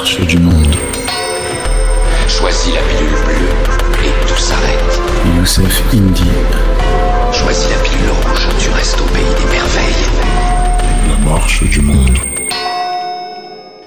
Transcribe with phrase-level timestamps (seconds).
[0.00, 0.74] marche du monde.
[2.26, 5.00] Choisis la pilule bleue et tout s'arrête.
[5.36, 6.24] Youssef Indy.
[7.34, 10.06] Choisis la pilule rouge, tu restes au pays des merveilles.
[11.06, 12.16] La marche du monde.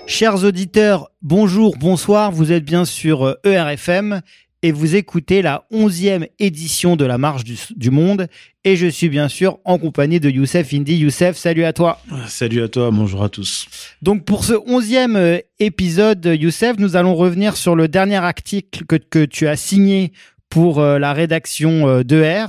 [0.05, 4.21] Chers auditeurs, bonjour, bonsoir, vous êtes bien sur euh, ERFM
[4.63, 8.27] et vous écoutez la onzième édition de la Marche du, du Monde
[8.63, 10.95] et je suis bien sûr en compagnie de Youssef Indy.
[10.95, 11.99] Youssef, salut à toi.
[12.27, 13.67] Salut à toi, bonjour à tous.
[14.01, 18.95] Donc pour ce onzième euh, épisode, Youssef, nous allons revenir sur le dernier article que,
[18.95, 20.13] que tu as signé
[20.53, 22.45] pour euh, la rédaction euh, d'ER,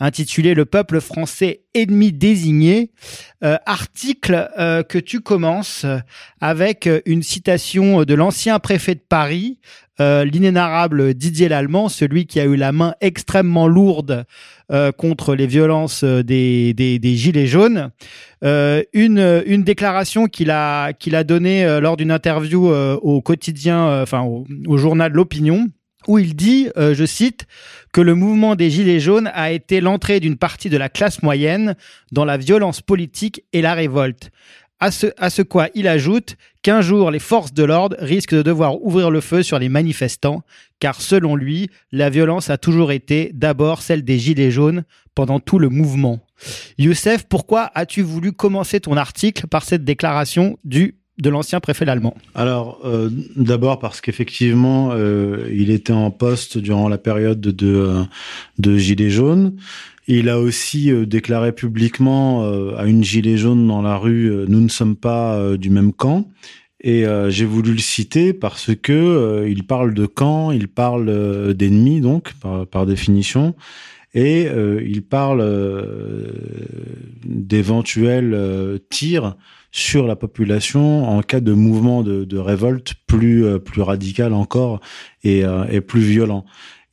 [0.00, 2.90] intitulé Le peuple français ennemi désigné.
[3.44, 5.86] Euh, article euh, que tu commences
[6.40, 9.60] avec une citation de l'ancien préfet de Paris,
[10.00, 14.24] euh, l'inénarrable Didier Lallemand, celui qui a eu la main extrêmement lourde
[14.72, 17.90] euh, contre les violences des, des, Gilets jaunes.
[18.42, 20.92] Euh, une, déclaration qu'il a,
[21.24, 25.68] donnée euh, lors d'une interview euh, au quotidien, euh, enfin au, journal L'Opinion
[26.06, 27.46] où il dit, euh, je cite,
[27.92, 31.76] que le mouvement des Gilets jaunes a été l'entrée d'une partie de la classe moyenne
[32.12, 34.30] dans la violence politique et la révolte.
[34.84, 38.82] À ce, ce quoi il ajoute qu'un jour les forces de l'ordre risquent de devoir
[38.82, 40.42] ouvrir le feu sur les manifestants,
[40.78, 45.58] car selon lui, la violence a toujours été d'abord celle des Gilets jaunes pendant tout
[45.58, 46.20] le mouvement.
[46.76, 52.16] Youssef, pourquoi as-tu voulu commencer ton article par cette déclaration du de l'ancien préfet allemand
[52.34, 58.04] Alors, euh, d'abord parce qu'effectivement, euh, il était en poste durant la période de, de,
[58.58, 59.56] de Gilets jaunes.
[60.06, 64.44] Il a aussi euh, déclaré publiquement euh, à une gilet jaune dans la rue euh,
[64.48, 66.28] Nous ne sommes pas euh, du même camp.
[66.80, 71.08] Et euh, j'ai voulu le citer parce que euh, il parle de camp, il parle
[71.08, 72.34] euh, d'ennemis, donc,
[72.70, 73.54] par, définition.
[74.12, 76.26] Et euh, il parle euh,
[77.24, 79.36] d'éventuels euh, tirs
[79.74, 84.80] sur la population en cas de mouvement de, révolte plus euh, plus radical encore
[85.24, 86.44] et, euh, plus violent.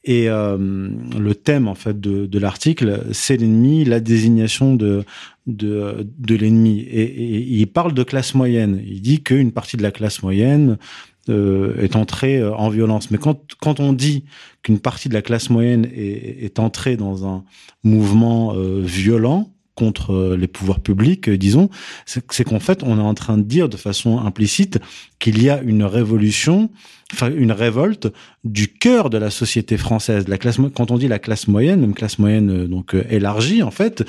[0.04, 5.06] Et euh, le thème en fait de, l'article, c'est l'ennemi, la désignation de
[5.46, 6.80] de, l'ennemi.
[6.80, 8.82] Et, il parle de classe moyenne.
[8.84, 10.80] Il dit qu'une partie de la classe moyenne
[11.28, 13.12] est entrée en violence.
[13.12, 14.26] Mais quand quand on dit
[14.64, 17.44] qu'une partie de la classe moyenne est, entrée dans un
[17.84, 21.72] mouvement violent contre euh, les pouvoirs publics, euh, disons,
[22.06, 24.78] c'est qu'en fait, on est en train de dire de façon implicite
[25.18, 26.70] qu'il y a une révolution,
[27.14, 28.08] enfin une révolte
[28.44, 30.28] du cœur de la société française.
[30.28, 33.72] La classe, quand on dit la classe moyenne, même classe moyenne euh, donc élargie, en
[33.72, 34.04] fait,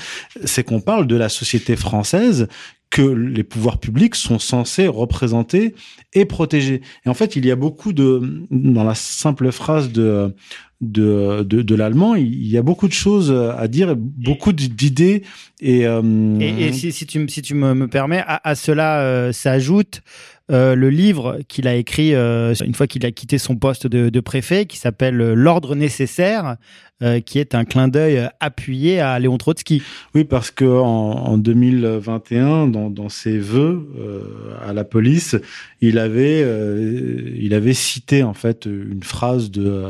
[0.45, 2.49] c'est qu'on parle de la société française
[2.91, 5.75] que les pouvoirs publics sont censés représenter
[6.13, 6.83] et protéger.
[7.07, 10.35] Et en fait, il y a beaucoup de, dans la simple phrase de,
[10.83, 15.23] de, de, de l'allemand, il y a beaucoup de choses à dire, beaucoup d'idées
[15.61, 16.03] et, euh,
[16.41, 19.31] Et, et si, si tu, me- si tu me, me permets, à, à cela euh,
[19.33, 20.03] s'ajoute
[20.51, 24.21] euh, le livre qu'il a écrit une fois qu'il a quitté son poste de, de
[24.21, 26.57] préfet, qui s'appelle L'ordre nécessaire,
[27.27, 29.83] qui est un clin d'œil appuyé à Léon Trotsky.
[30.15, 33.89] Oui, parce que en, en 2021, dans, dans ses vœux
[34.67, 35.37] à la police,
[35.81, 36.41] il avait,
[37.37, 39.85] il avait cité en fait une phrase de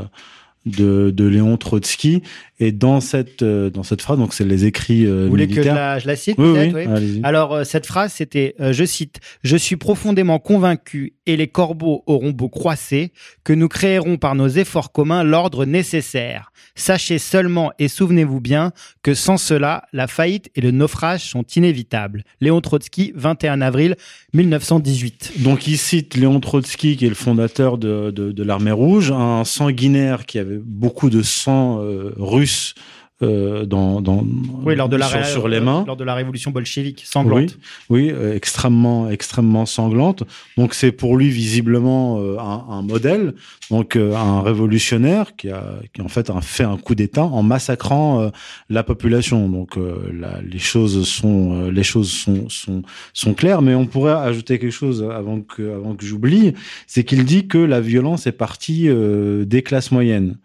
[0.67, 2.23] de, Léon Trotsky,
[2.63, 5.61] et dans cette euh, dans cette phrase, donc c'est les écrits euh, Vous voulez que
[5.63, 7.21] je la, je la cite Oui, peut-être oui.
[7.25, 12.05] Alors, euh, cette phrase, c'était, euh, je cite, Je suis profondément convaincu, et les corbeaux
[12.07, 13.13] auront beau croisser,
[13.43, 16.53] que nous créerons par nos efforts communs l'ordre nécessaire.
[16.75, 18.73] Sachez seulement et souvenez-vous bien
[19.03, 22.25] que sans cela, la faillite et le naufrage sont inévitables.
[22.41, 23.97] Léon Trotsky, 21 avril
[24.33, 25.33] 1918.
[25.39, 29.45] Donc il cite Léon Trotsky, qui est le fondateur de, de, de l'armée rouge, un
[29.45, 32.15] sanguinaire qui avait beaucoup de sang euh,
[32.53, 32.75] russe
[33.23, 34.27] euh, dans, dans
[34.65, 35.85] Oui, lors de la, sur, les mains.
[35.87, 37.57] lors de la révolution bolchevique sanglante.
[37.89, 40.25] Oui, oui euh, extrêmement, extrêmement sanglante.
[40.57, 43.35] Donc c'est pour lui visiblement euh, un, un modèle,
[43.71, 45.63] donc euh, un révolutionnaire qui a,
[45.95, 48.31] qui en fait a fait un coup d'État en massacrant euh,
[48.69, 49.49] la population.
[49.49, 52.83] Donc euh, la- les choses sont, euh, les choses sont, sont,
[53.13, 53.63] sont claires.
[53.63, 56.55] Mais on pourrait ajouter quelque chose avant que, avant que j'oublie,
[56.89, 60.39] c'est qu'il dit que la violence est partie euh, des classes moyennes.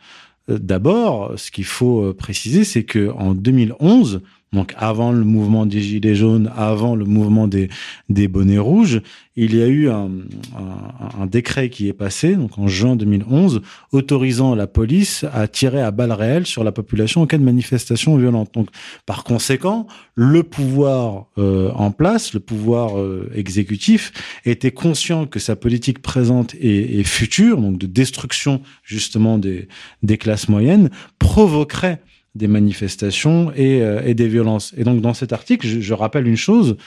[0.49, 4.21] Euh, D'abord, ce qu'il faut euh, préciser, c'est que en 2011,
[4.53, 7.69] donc avant le mouvement des Gilets jaunes, avant le mouvement des,
[8.09, 9.01] des bonnets rouges,
[9.35, 10.09] il y a eu un,
[10.55, 13.61] un, un décret qui est passé, donc en juin 2011,
[13.91, 18.17] autorisant la police à tirer à balles réelles sur la population en cas de manifestation
[18.17, 18.53] violente.
[18.53, 18.69] Donc,
[19.05, 19.85] par conséquent,
[20.15, 24.11] le pouvoir euh, en place, le pouvoir euh, exécutif,
[24.45, 29.67] était conscient que sa politique présente et, et future, donc de destruction justement des,
[30.01, 30.89] des classes moyennes,
[31.19, 32.01] provoquerait
[32.37, 34.73] des manifestations et, euh, et, des violences.
[34.77, 36.77] Et donc dans cet article, je, rappelle une chose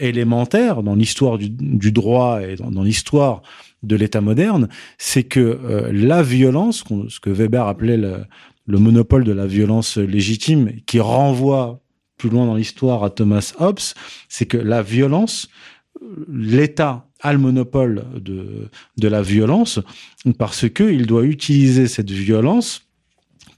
[0.00, 3.42] élémentaire dans l'histoire du, droit et dans, l'histoire
[3.82, 4.68] de l'État moderne,
[4.98, 8.24] c'est que euh, la violence, ce que Weber appelait le,
[8.66, 11.80] le, monopole de la violence légitime, qui renvoie
[12.16, 13.78] plus loin dans l'histoire à Thomas Hobbes,
[14.28, 15.48] c'est que la violence,
[16.28, 19.80] l'État a le monopole de, de la violence
[20.38, 22.87] parce que il doit utiliser cette violence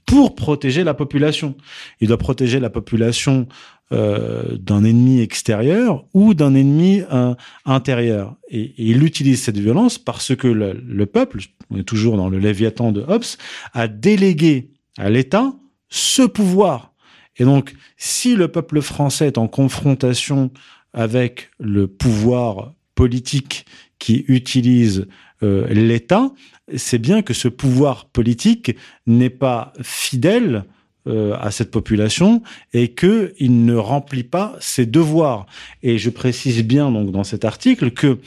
[0.05, 1.55] pour protéger la population.
[1.99, 3.47] Il doit protéger la population
[3.91, 7.33] euh, d'un ennemi extérieur ou d'un ennemi euh,
[7.65, 8.35] intérieur.
[8.49, 11.39] Et, il utilise cette violence parce que le, le, peuple,
[11.69, 13.25] on est toujours dans le Léviathan de Hobbes,
[13.73, 15.53] a délégué à l'État
[15.89, 16.93] ce pouvoir.
[17.35, 20.51] Et donc, si le peuple français est en confrontation
[20.93, 23.65] avec le pouvoir politique
[23.99, 25.07] qui utilise
[25.43, 26.31] euh, l'État,
[26.75, 28.75] c'est bien que ce pouvoir politique
[29.07, 30.65] n'est pas fidèle
[31.07, 32.43] euh, à cette population
[32.73, 35.47] et qu'il ne remplit pas ses devoirs.
[35.81, 38.19] Et je précise bien donc dans cet article que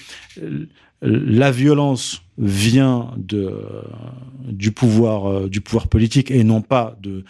[0.43, 0.67] euh,
[1.01, 3.53] la violence vient de,
[4.45, 7.25] du pouvoir euh, du pouvoir politique et non pas de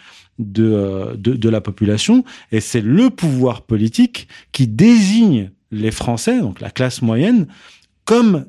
[0.59, 6.59] euh, de, de la population et c'est le pouvoir politique qui désigne les Français donc
[6.59, 7.47] la classe moyenne
[8.05, 8.45] comme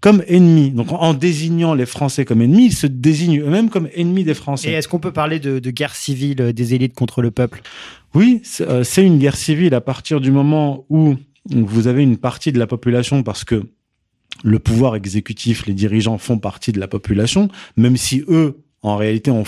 [0.00, 0.70] comme ennemis.
[0.70, 4.70] Donc, en désignant les Français comme ennemis, ils se désignent eux-mêmes comme ennemis des Français.
[4.70, 7.62] Et est-ce qu'on peut parler de, de, guerre civile euh, des élites contre le peuple?
[8.14, 11.16] Oui, c'est une guerre civile à partir du moment où
[11.50, 13.64] vous avez une partie de la population, parce que
[14.44, 19.30] le pouvoir exécutif, les dirigeants font partie de la population, même si eux, en réalité,
[19.30, 19.44] ont,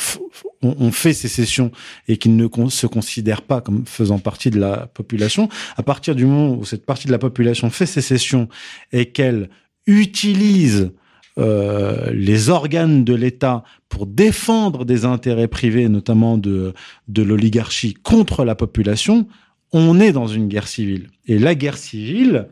[0.62, 1.70] ont fait sécession
[2.08, 5.48] et qu'ils ne se considèrent pas comme faisant partie de la population.
[5.76, 8.48] À partir du moment où cette partie de la population fait sécession
[8.92, 9.48] et qu'elle
[9.86, 10.92] utilise
[11.38, 16.74] euh, les organes de l'État pour défendre des intérêts privés, notamment de,
[17.08, 19.26] de l'oligarchie, contre la population,
[19.72, 21.08] on est dans une guerre civile.
[21.26, 22.48] Et la guerre civile,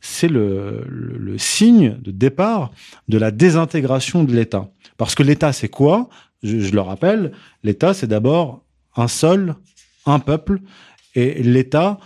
[0.00, 2.70] c'est le, le, signe de départ
[3.08, 4.70] de la désintégration de l'État.
[4.96, 6.08] Parce que l'État, c'est quoi?
[6.42, 7.32] Je, le rappelle,
[7.62, 8.64] l'État, c'est d'abord
[8.96, 9.56] un sol,
[10.06, 10.60] un peuple,
[11.14, 11.98] et l'État,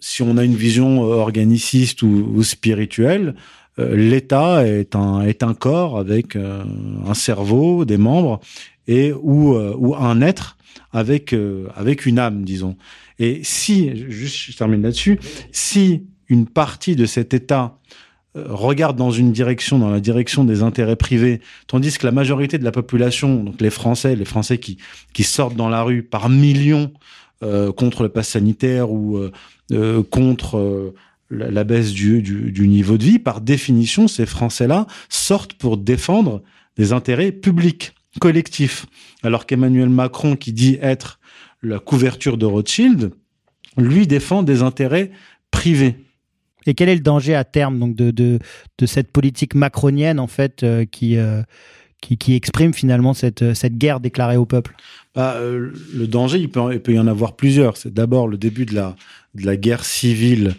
[0.00, 3.36] si on a une vision organiciste ou, spirituelle, euh,
[3.78, 6.64] l'État est un, est un corps avec euh,
[7.06, 8.40] un cerveau, des membres,
[8.86, 10.56] et ou, euh, ou un être
[10.92, 11.34] avec,
[11.76, 12.76] avec une âme, disons.
[13.18, 15.18] Et si, juste je termine là-dessus,
[15.52, 17.78] si une partie de cet État
[18.34, 22.64] regarde dans une direction, dans la direction des intérêts privés, tandis que la majorité de
[22.64, 24.78] la population, donc les Français, les Français qui,
[25.12, 26.92] qui sortent dans la rue par millions
[27.44, 29.18] euh, contre le pass sanitaire ou
[29.72, 30.92] euh, contre
[31.30, 36.42] la, baisse du, du, du, niveau de vie, par définition, ces Français-là sortent pour défendre
[36.76, 38.86] des intérêts publics, collectifs.
[39.22, 41.18] Alors qu'Emmanuel Macron, qui dit être
[41.62, 43.10] la couverture de Rothschild,
[43.76, 45.10] lui défend des intérêts
[45.50, 45.96] privés.
[46.66, 48.38] Et quel est le danger à terme donc de, de,
[48.78, 51.42] de cette politique macronienne en fait euh, qui, euh,
[52.00, 54.74] qui, qui exprime finalement cette, cette guerre déclarée au peuple?
[55.14, 57.76] Bah, euh, Le danger, il peut, il peut y en avoir plusieurs.
[57.76, 58.96] C'est d'abord le début de la,
[59.34, 60.54] de la guerre civile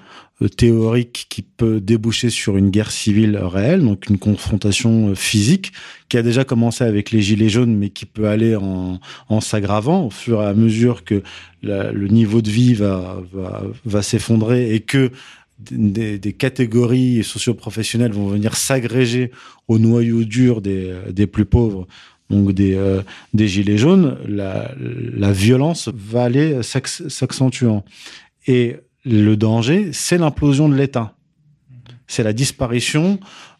[0.48, 5.74] théorique qui peut déboucher sur une guerre civile réelle, donc une confrontation physique
[6.08, 10.06] qui a déjà commencé avec les gilets jaunes, mais qui peut aller en, en s'aggravant
[10.06, 11.24] au fur et à mesure que
[11.62, 15.12] la, le niveau de vie va, va, va s'effondrer et que
[15.60, 19.32] des, des, catégories socioprofessionnelles vont venir s'agréger
[19.68, 21.86] au noyau dur des, des plus pauvres,
[22.30, 23.02] donc des, euh,
[23.34, 27.84] des gilets jaunes, la, la violence va aller s'accentuant.
[28.48, 28.78] Et
[29.10, 31.16] le danger, c'est l'implosion de l'État.
[32.08, 33.20] C'est la disparition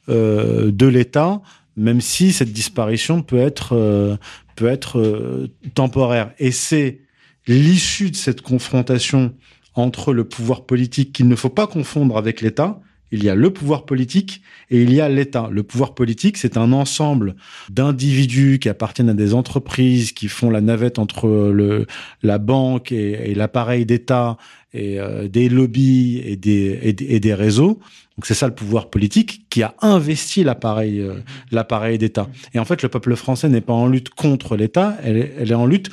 [0.10, 1.42] euh, de l'État,
[1.76, 4.16] même si cette disparition peut être, euh,
[4.56, 6.32] peut être euh, temporaire.
[6.40, 7.02] Et c'est
[7.48, 9.34] l'issue de cette confrontation
[9.76, 12.80] entre le pouvoir politique qu'il ne faut pas confondre avec l'État.
[13.12, 15.50] Il y a le pouvoir politique et il y a l'État.
[15.52, 17.36] Le pouvoir politique, c'est un ensemble
[17.70, 21.86] d'individus qui appartiennent à des entreprises, qui font la navette entre
[22.22, 24.38] la banque et l'appareil d'État,
[24.74, 27.80] et euh, des lobbies et des, et des, et des réseaux.
[28.18, 31.16] Donc c'est ça le pouvoir politique qui a investi l'appareil euh,
[31.52, 32.28] l'appareil d'État.
[32.54, 35.56] Et en fait, le peuple français n'est pas en lutte contre l'État, elle, elle est
[35.56, 35.90] en lutte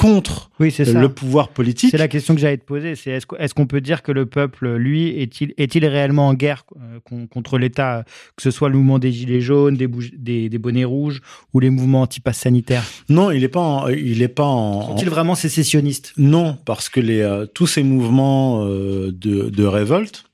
[0.00, 1.90] contre oui, le pouvoir politique.
[1.90, 2.96] C'est la question que j'allais te poser.
[2.96, 6.64] C'est est-ce est qu'on peut dire que le peuple, lui, est-il est-il réellement en guerre
[6.76, 8.04] euh, contre l'État,
[8.36, 11.20] que ce soit le mouvement des gilets jaunes, des, des, des bonnets rouges
[11.52, 12.84] ou les mouvements anti-pass sanitaires?
[13.10, 13.60] Non, il n'est pas.
[13.60, 14.88] En, il est pas en.
[14.88, 16.14] Sont-ils vraiment sécessionnistes?
[16.16, 20.24] Non, parce que les euh, tous ces mouvements euh, de, de révolte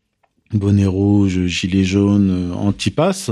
[0.52, 3.30] bonnet rouge, gilet jaune, antipasse,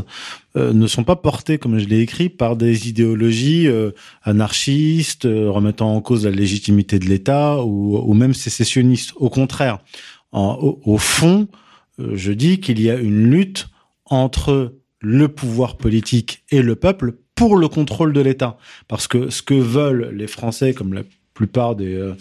[0.57, 3.69] ne sont pas portés, comme je l'ai écrit, par des idéologies
[4.23, 9.13] anarchistes, remettant en cause la légitimité de l'État ou, même sécessionnistes.
[9.17, 9.79] Au contraire,
[10.33, 11.49] au, fond,
[11.99, 13.69] je dis qu'il y a une lutte
[14.07, 18.57] entre le pouvoir politique et le peuple pour le contrôle de l'État.
[18.89, 21.03] Parce que ce que veulent les Français, comme la
[21.35, 22.15] plupart euh,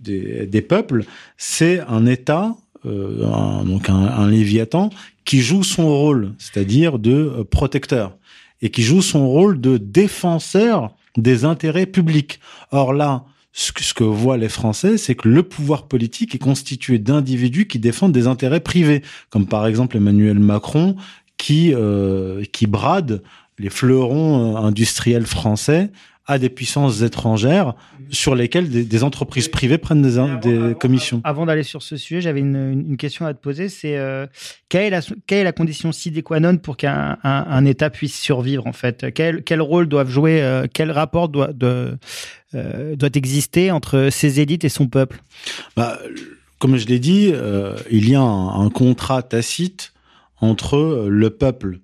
[0.00, 1.04] des, des, peuples,
[1.36, 2.54] c'est un État,
[2.86, 4.90] euh, un, donc un, un, léviathan,
[5.24, 8.16] qui joue son rôle, c'est-à-dire de euh, protecteur,
[8.60, 12.40] et qui joue son rôle de défenseur des intérêts publics.
[12.70, 16.38] Or là, ce que, ce que voient les Français, c'est que le pouvoir politique est
[16.38, 20.96] constitué d'individus qui défendent des intérêts privés, comme par exemple Emmanuel Macron,
[21.36, 23.22] qui, euh, qui brade
[23.58, 25.90] les fleurons euh, industriels français
[26.26, 27.74] à des puissances étrangères
[28.10, 31.20] sur lesquelles des, des entreprises privées prennent des, avant, des avant, commissions.
[31.24, 33.68] Avant d'aller sur ce sujet, j'avais une, une, question à te poser.
[33.68, 34.26] C'est euh,
[34.68, 37.90] quelle, est la, quelle est la condition sine qua non pour qu'un un, un, État
[37.90, 39.12] puisse survivre en fait?
[39.12, 41.98] Quel, quel rôle doivent jouer, euh, quel rapport doit, de,
[42.54, 45.22] euh, doit exister entre ses élites et son peuple?
[45.76, 45.98] Bah,
[46.58, 49.92] Comme je l'ai dit, euh, il y a un, un contrat tacite
[50.40, 51.80] entre le peuple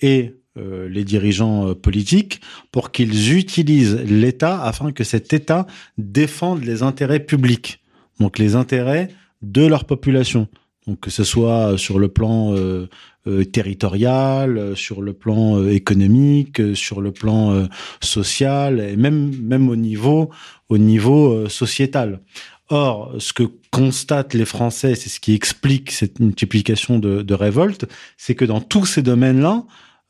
[0.00, 2.40] et euh, les dirigeants euh, politiques
[2.70, 5.66] pour qu'ils utilisent l'État afin que cet État
[5.98, 7.80] défende les intérêts publics,
[8.20, 9.08] donc les intérêts
[9.40, 10.48] de leur population.
[10.86, 12.88] Donc que ce soit sur le plan euh,
[13.28, 17.66] euh, territorial, sur le plan euh, économique, sur le plan euh,
[18.00, 20.30] social et même même au niveau
[20.68, 22.20] au niveau sociétal.
[22.68, 27.84] Or, ce que constatent les Français, c'est ce qui explique cette multiplication de, de révoltes,
[28.16, 29.64] c'est que dans tous ces domaines-là,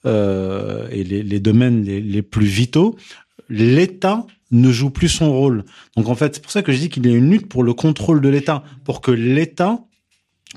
[0.06, 2.97] euh, et les, les domaines les, les, plus vitaux,
[3.49, 5.64] l'État ne joue plus son rôle.
[5.97, 7.62] Donc en fait, c'est pour ça que je dis qu'il y a une lutte pour
[7.62, 9.85] le contrôle de l'État, pour que l'État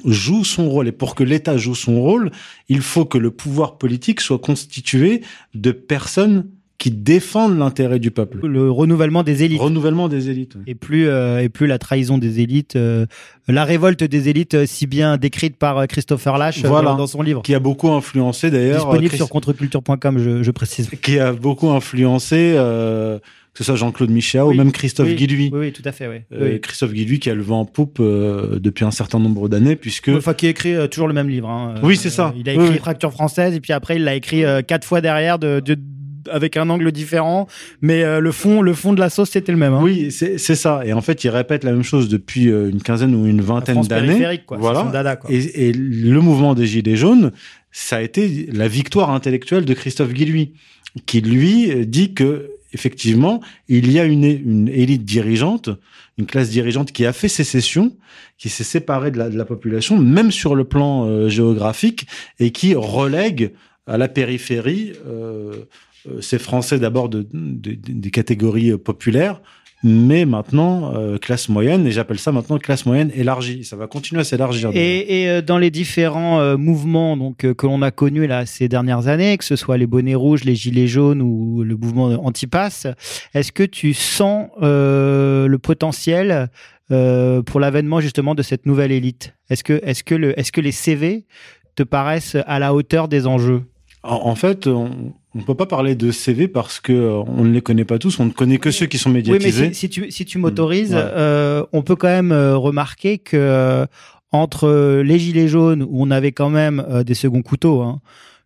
[0.03, 0.87] joue son rôle.
[0.87, 2.31] Et pour que l'État joue son rôle,
[2.69, 5.21] il faut que le pouvoir politique soit constitué
[5.53, 8.45] de personnes qui défendent l'intérêt du peuple.
[8.45, 9.59] Le renouvellement des élites.
[9.59, 10.55] Renouvellement des élites.
[10.55, 10.63] Oui.
[10.67, 13.05] Et plus euh, et plus la trahison des élites, euh,
[13.47, 17.21] la révolte des élites, euh, si bien décrite par Christopher Lash voilà, dans, dans, son
[17.21, 18.85] livre, qui a beaucoup influencé d'ailleurs.
[18.85, 19.17] Disponible Christ...
[19.17, 20.89] sur contreculture.com, je, je, précise.
[21.01, 22.53] Qui a beaucoup influencé.
[22.55, 25.49] que ce soit Jean-Claude Michéa oui, ou même Christophe oui, Guilluy.
[25.53, 26.09] Oui, oui, tout à fait.
[26.09, 26.17] Oui.
[26.33, 29.77] Euh, Christophe Guilluy qui a le vent en poupe euh, depuis un certain nombre d'années,
[29.77, 30.09] puisque.
[30.09, 31.49] Enfin, qui a écrit euh, toujours le même livre.
[31.49, 31.75] Hein.
[31.81, 32.33] Oui, c'est ça.
[32.37, 35.61] il a écrit Fracture française et puis après il l'a écrit quatre fois derrière de,
[35.61, 35.77] de
[36.31, 37.47] avec un angle différent,
[37.81, 39.73] mais euh, le fond, le fond de la sauce c'était le même.
[39.73, 39.81] Hein.
[39.81, 40.81] Oui, c'est ça.
[40.85, 43.81] Et en fait, il répète la même chose depuis euh, une quinzaine ou une vingtaine
[43.81, 44.41] d'années.
[44.49, 44.83] Voilà.
[44.91, 45.31] Dada, quoi.
[45.31, 47.31] Et, et, le mouvement des Gilets jaunes,
[47.71, 50.53] ça a été la victoire intellectuelle de Christophe Guilluy,
[51.05, 53.39] qui lui dit que effectivement,
[53.69, 55.69] il y a une, une élite dirigeante,
[56.17, 57.95] une classe dirigeante qui a fait sécession,
[58.37, 62.05] qui s'est séparée de la, de la, population, même sur le plan euh, géographique,
[62.39, 63.53] et qui relègue
[63.87, 65.65] à la périphérie euh,
[66.21, 69.41] ces Français d'abord de, de, de, des catégories populaires,
[69.83, 73.63] mais maintenant euh, classe moyenne, et j'appelle ça maintenant classe moyenne élargie.
[73.63, 74.71] Ça va continuer à s'élargir.
[74.73, 78.47] Et, et euh, dans les différents euh, mouvements donc euh, que l'on a connus là
[78.47, 82.07] ces dernières années, que ce soit les bonnets rouges, les gilets jaunes ou le mouvement
[82.25, 82.87] anti-pass,
[83.35, 86.49] est-ce que tu sens le potentiel
[86.89, 89.35] pour l'avènement justement de cette nouvelle élite?
[89.49, 91.25] Est-ce que, est-ce que le, est-ce que les CV
[91.75, 93.63] te paraissent à la hauteur des enjeux?
[94.05, 97.61] En, fait, on ne peut pas parler de CV parce que euh, on ne les
[97.61, 99.61] connaît pas tous, on ne connaît que ceux qui sont médiatisés.
[99.61, 101.01] Oui, mais si, si tu, si tu m'autorises, ouais.
[101.01, 103.85] euh, on peut quand même euh, remarquer que
[104.31, 108.01] entre les gilets jaunes où on avait quand même euh, des seconds couteaux, hein,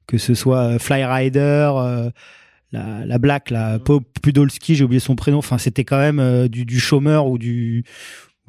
[0.08, 1.72] que ce soit Fly Rider,
[2.72, 3.80] la, la Black, la
[4.22, 5.40] Pudolski, j'ai oublié son prénom.
[5.40, 7.84] Enfin, c'était quand même du, du chômeur ou du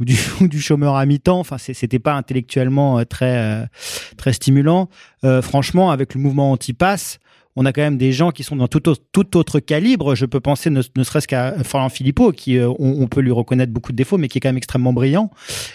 [0.01, 1.39] ou du, ou du chômeur à mi-temps.
[1.39, 3.69] Enfin, c'était pas intellectuellement très
[4.17, 4.89] très stimulant.
[5.43, 7.21] franchement, avec le mouvement anti-pass
[7.61, 10.15] on a quand même des gens qui sont dans tout autre, calibre.
[10.15, 13.93] Je peux penser ne, serait-ce qu'à Florent Philippot, qui euh, on, peut lui reconnaître beaucoup
[13.93, 15.31] de défauts, mais qui est quand même extrêmement brillant.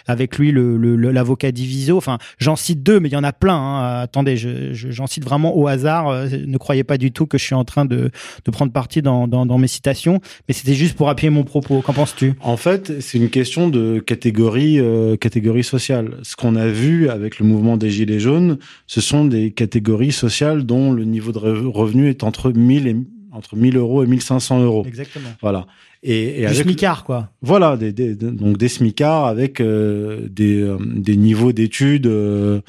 [0.08, 1.96] Avec lui, l'avocat Diviso.
[1.96, 3.56] Enfin, j'en cite deux, mais il y en a plein.
[3.56, 4.00] Hein.
[4.02, 6.08] Attendez, je, je, j'en cite vraiment au hasard.
[6.08, 8.10] Euh, ne croyez pas du tout que je suis en train de,
[8.52, 11.82] prendre parti dans, mes citations, mais c'était juste pour appuyer mon propos.
[11.82, 12.34] Qu'en penses-tu?
[12.42, 16.18] En fait, c'est une question de catégorie, euh, catégorie sociale.
[16.24, 20.64] Ce qu'on a vu avec le mouvement des Gilets jaunes, ce sont des catégories sociales
[20.64, 21.38] dont le niveau de
[21.76, 22.96] revenu est entre 1000 et
[23.32, 24.84] entre 1000 euros et 1500 euros.
[24.88, 25.30] Exactement.
[25.42, 25.68] Voilà.
[26.04, 27.30] Et, et avec, smicard, quoi.
[27.42, 32.62] Voilà, des, des, donc des smicards avec euh, des, euh, des niveaux d'études, euh,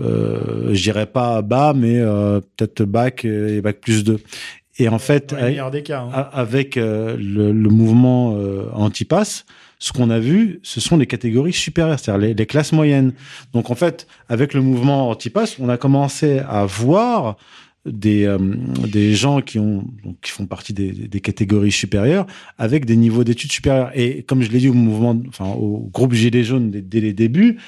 [0.00, 2.00] euh, je dirais pas bas, mais
[2.56, 4.18] peut-être bac et bac plus 2.
[4.78, 5.34] Et en fait,
[5.70, 6.00] des cas.
[6.12, 6.28] hein.
[6.32, 8.34] avec le, le mouvement
[8.72, 9.44] anti-pass,
[9.78, 13.12] ce qu'on a vu, ce sont les catégories supérieures, c'est-à-dire les, les classes moyennes.
[13.52, 17.36] Donc en fait, avec le mouvement anti-pass, on a commencé à voir
[17.86, 18.38] des, euh,
[18.86, 19.84] des gens qui, ont,
[20.20, 22.26] qui font partie des, des catégories supérieures
[22.58, 23.90] avec des niveaux d'études supérieures.
[23.94, 27.12] Et comme je l'ai dit au mouvement, enfin au groupe Gilets jaunes dès, dès les
[27.12, 27.58] débuts,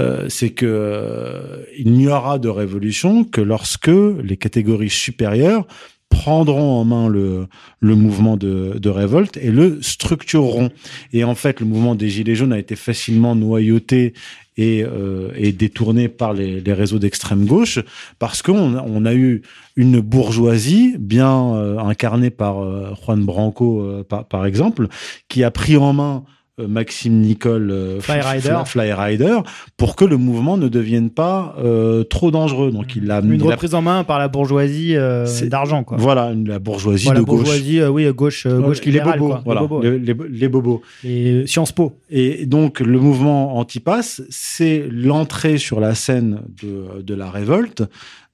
[0.00, 3.90] euh, c'est que euh, il n'y aura de révolution que lorsque
[4.22, 5.66] les catégories supérieures
[6.10, 7.46] prendront en main le,
[7.78, 10.70] le mouvement de, de révolte et le structureront.
[11.14, 14.12] Et en fait, le mouvement des Gilets jaunes a été facilement noyauté
[14.58, 17.78] et, euh, et détourné par les, les réseaux d'extrême gauche
[18.18, 19.42] parce qu'on on a eu
[19.76, 24.88] une bourgeoisie bien euh, incarnée par euh, Juan Branco, par, par exemple,
[25.28, 26.24] qui a pris en main
[26.58, 28.58] Maxime Nicole euh, Fly F- Rider.
[28.66, 29.38] Fly Rider
[29.76, 32.70] pour que le mouvement ne devienne pas euh, trop dangereux.
[32.70, 35.96] Donc il a, Une il a- reprise en main par la bourgeoisie euh, d'argent, quoi.
[35.98, 37.36] voilà une- la bourgeoisie Voilà, de gauche.
[37.38, 39.42] bourgeoisie, euh, oui, gauche, euh, gauche les bobos, quoi.
[39.44, 40.82] voilà, Les bobos, les, les- les bobos.
[41.04, 41.98] Et euh, Sciences Po.
[42.10, 47.84] Et donc, le mouvement anti-pass, c'est l'entrée sur la scène de, de la révolte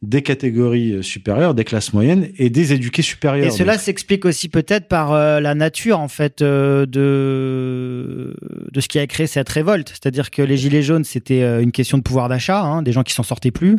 [0.02, 3.46] des catégories supérieures, des classes moyennes et des éduqués supérieurs.
[3.46, 8.36] Et cela Donc, s'explique aussi peut-être par euh, la nature en fait euh, de
[8.72, 9.88] de ce qui a créé cette révolte.
[9.88, 13.02] C'est-à-dire que les gilets jaunes c'était euh, une question de pouvoir d'achat, hein, des gens
[13.02, 13.76] qui s'en sortaient plus.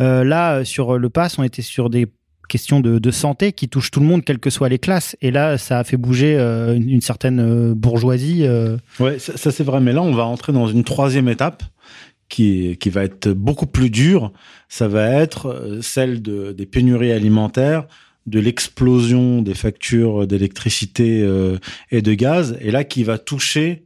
[0.00, 2.06] Euh, là, euh, sur le pass, on était sur des
[2.48, 5.14] questions de, de santé qui touchent tout le monde, quelles que soient les classes.
[5.20, 8.40] Et là, ça a fait bouger euh, une, une certaine euh, bourgeoisie.
[8.44, 8.76] euh.
[8.98, 9.80] ouais, ça, ça, c'est vrai.
[9.80, 11.62] Mais là, on va entrer dans une troisième étape
[12.30, 14.32] qui, qui va être beaucoup plus dure.
[14.70, 17.86] Ça va être euh, celle de, des pénuries alimentaires,
[18.26, 21.58] de l'explosion des factures d'électricité euh,
[21.90, 23.84] et de gaz, et là qui va toucher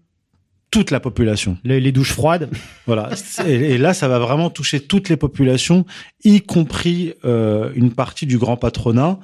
[0.70, 1.56] toute la population.
[1.64, 2.50] Les, les douches froides.
[2.86, 3.10] Voilà.
[3.46, 5.86] Et, et là, ça va vraiment toucher toutes les populations,
[6.22, 9.18] y compris euh, une partie du grand patronat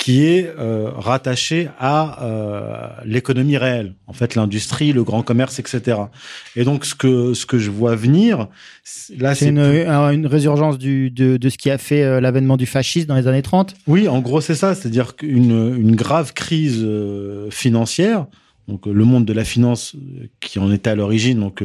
[0.00, 3.94] qui est euh, rattachée à euh, l'économie réelle.
[4.06, 5.98] En fait, l'industrie, le grand commerce, etc.
[6.56, 8.48] Et donc, ce que ce que je vois venir,
[9.18, 12.56] là, C'est c'est une, une résurgence du, de, de ce qui a fait euh, l'avènement
[12.56, 13.74] du fascisme dans les années 30.
[13.86, 14.74] Oui, en gros, c'est ça.
[14.74, 18.26] C'est-à-dire qu'une une grave crise euh, financière,
[18.68, 21.62] donc le monde de la finance euh, qui en était à l'origine, donc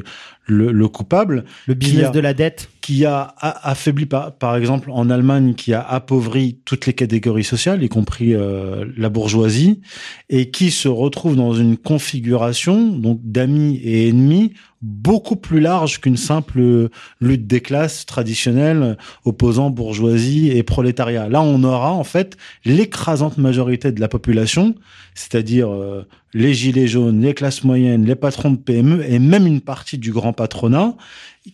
[0.47, 2.69] le, le coupable, Le business a- de la dette.
[2.81, 7.43] qui a a- affaibli, par, par exemple, en Allemagne, qui a appauvri toutes les catégories
[7.43, 9.81] sociales, y compris euh, la bourgeoisie,
[10.29, 16.17] et qui se retrouve dans une configuration donc d'amis et ennemis beaucoup plus large qu'une
[16.17, 16.89] simple
[17.19, 21.27] lutte des classes traditionnelle opposant bourgeoisie et prolétariat.
[21.27, 24.75] Là, on aura en fait l'écrasante majorité de la population,
[25.15, 29.61] c'est-à-dire euh, les gilets jaunes, les classes moyennes, les patrons de PME et même une
[29.61, 30.95] partie du grand patronat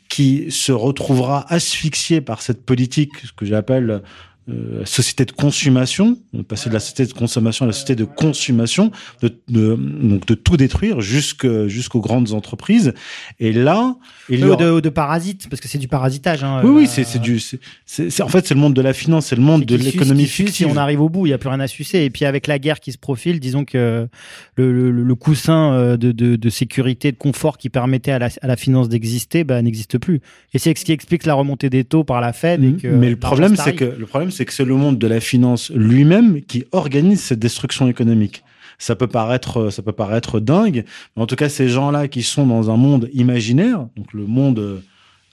[0.10, 4.02] qui se retrouvera asphyxié par cette politique, ce que j'appelle
[4.50, 8.06] euh, société de consommation, de passer de la société de consommation à la société de
[8.06, 12.94] consommation, de, de, donc de tout détruire jusque- jusqu'aux grandes entreprises.
[13.40, 13.96] Et là,
[14.30, 16.44] il y Ou aura- de, de parasites, parce que c'est du parasitage.
[16.44, 18.94] hein, oui, euh, oui, c'est c'est du, c'est- en fait c'est le monde de la
[18.94, 20.56] finance, c'est le monde de l'économie fictive.
[20.56, 22.00] Si on arrive au bout, il n'y a plus rien à sucer.
[22.04, 24.08] Et puis avec la guerre qui se profile, disons que
[24.56, 28.30] le, le- le coussin euh, de, de- de sécurité, de confort qui permettait à la,
[28.42, 30.22] à la finance d'exister, bah, n'existe plus.
[30.54, 32.64] Et c'est ce qui explique la remontée des taux par la Fed.
[32.64, 35.08] Et que Mais le problème, c'est que le problème, c'est que c'est le monde de
[35.08, 38.44] la finance lui-même qui organise cette destruction économique.
[38.78, 42.48] Ça peut paraître, ça peut paraître dingue, mais en tout cas, ces gens-là qui sont
[42.48, 44.82] dans un monde imaginaire, donc le monde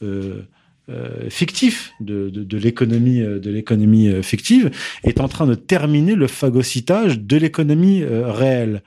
[0.02, 0.42] euh,
[0.90, 4.70] euh, fictif de, l'économie, euh, de l'économie euh, fictive,
[5.04, 8.82] est en train de terminer le phagocytage de l'économie euh, réelle.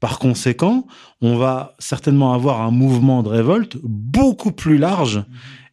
[0.00, 0.86] Par conséquent,
[1.20, 5.24] on va certainement avoir un mouvement de révolte beaucoup plus large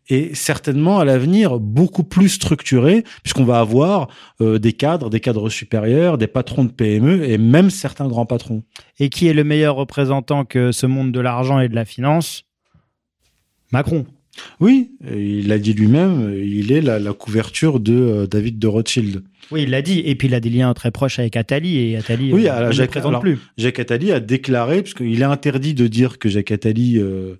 [0.10, 4.08] et certainement à l'avenir beaucoup plus structuré, puisqu'on va avoir
[4.42, 8.64] euh, des cadres, des cadres supérieurs, des patrons de PME et même certains grands patrons.
[9.00, 12.44] Et qui est le meilleur représentant que ce monde de l'argent et de la finance?
[13.72, 14.06] Macron.
[14.60, 19.24] Oui, il l'a dit lui-même, il est la, la couverture de euh, David de Rothschild.
[19.52, 20.00] Oui, il l'a dit.
[20.06, 21.78] Et puis il a des liens très proches avec Attali.
[21.78, 23.38] Et Attali Oui, euh, alors, ne le Jacques- présente alors, plus.
[23.58, 27.36] Jacques Attali a déclaré, puisqu'il est interdit de dire que Jacques Attali euh,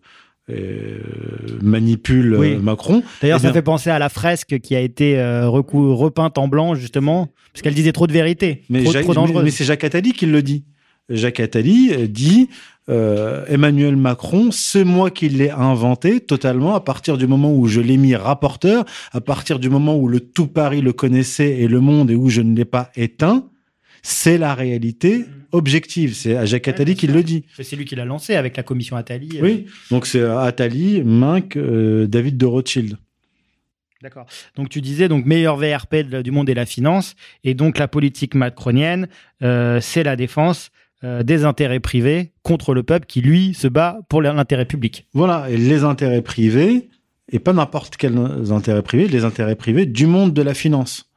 [1.62, 2.54] manipule Oui.
[2.54, 3.04] euh, Macron.
[3.22, 6.38] D'ailleurs, Eh ça bien- fait penser à la fresque qui a été euh, recou- repeinte
[6.38, 9.44] en blanc, justement, parce qu'elle disait trop de vérité, Mais, trop, trop dangereuse.
[9.44, 10.64] mais- c'est Jacques Attali qui le dit.
[11.10, 12.50] Jacques Attali euh, dit
[12.88, 17.82] euh, Emmanuel Macron, c'est moi qui l'ai inventé totalement à partir du moment où je
[17.82, 21.80] l'ai mis rapporteur, à partir du moment où le tout Paris le connaissait et le
[21.82, 23.46] monde et où je ne l'ai pas éteint.
[24.02, 26.14] C'est la réalité objective.
[26.16, 27.46] C'est à Jacques Attali qui le dit.
[27.62, 29.30] C'est lui qui l'a lancé avec la commission Attali.
[29.38, 29.42] euh.
[29.42, 29.66] Oui.
[29.92, 32.98] Donc c'est Attali, Minck, euh, David de Rothschild.
[34.02, 34.26] D'accord.
[34.56, 37.88] Donc tu disais donc meilleur VRP de- du monde et la finance, et donc la
[37.90, 39.10] politique macronienne,
[39.44, 40.72] euh, c'est la défense
[41.04, 45.06] euh, des intérêts privés contre le peuple qui lui se bat pour l'intérêt public.
[45.14, 46.90] Voilà, et les intérêts privés,
[47.32, 48.18] et pas n'importe quels
[48.52, 51.09] intérêts privés, les intérêts privés du monde de la finance.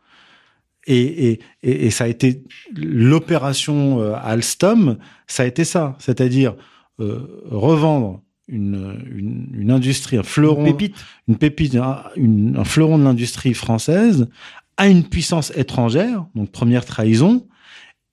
[0.87, 2.43] Et, et, et, et ça a été
[2.75, 6.55] l'opération euh, Alstom, ça a été ça, c'est-à-dire
[7.01, 10.97] euh, revendre une, une, une industrie, un fleuron, Pépite.
[11.29, 14.29] une pépite, un, une- un fleuron de l'industrie française
[14.77, 17.47] à une puissance étrangère, donc première trahison,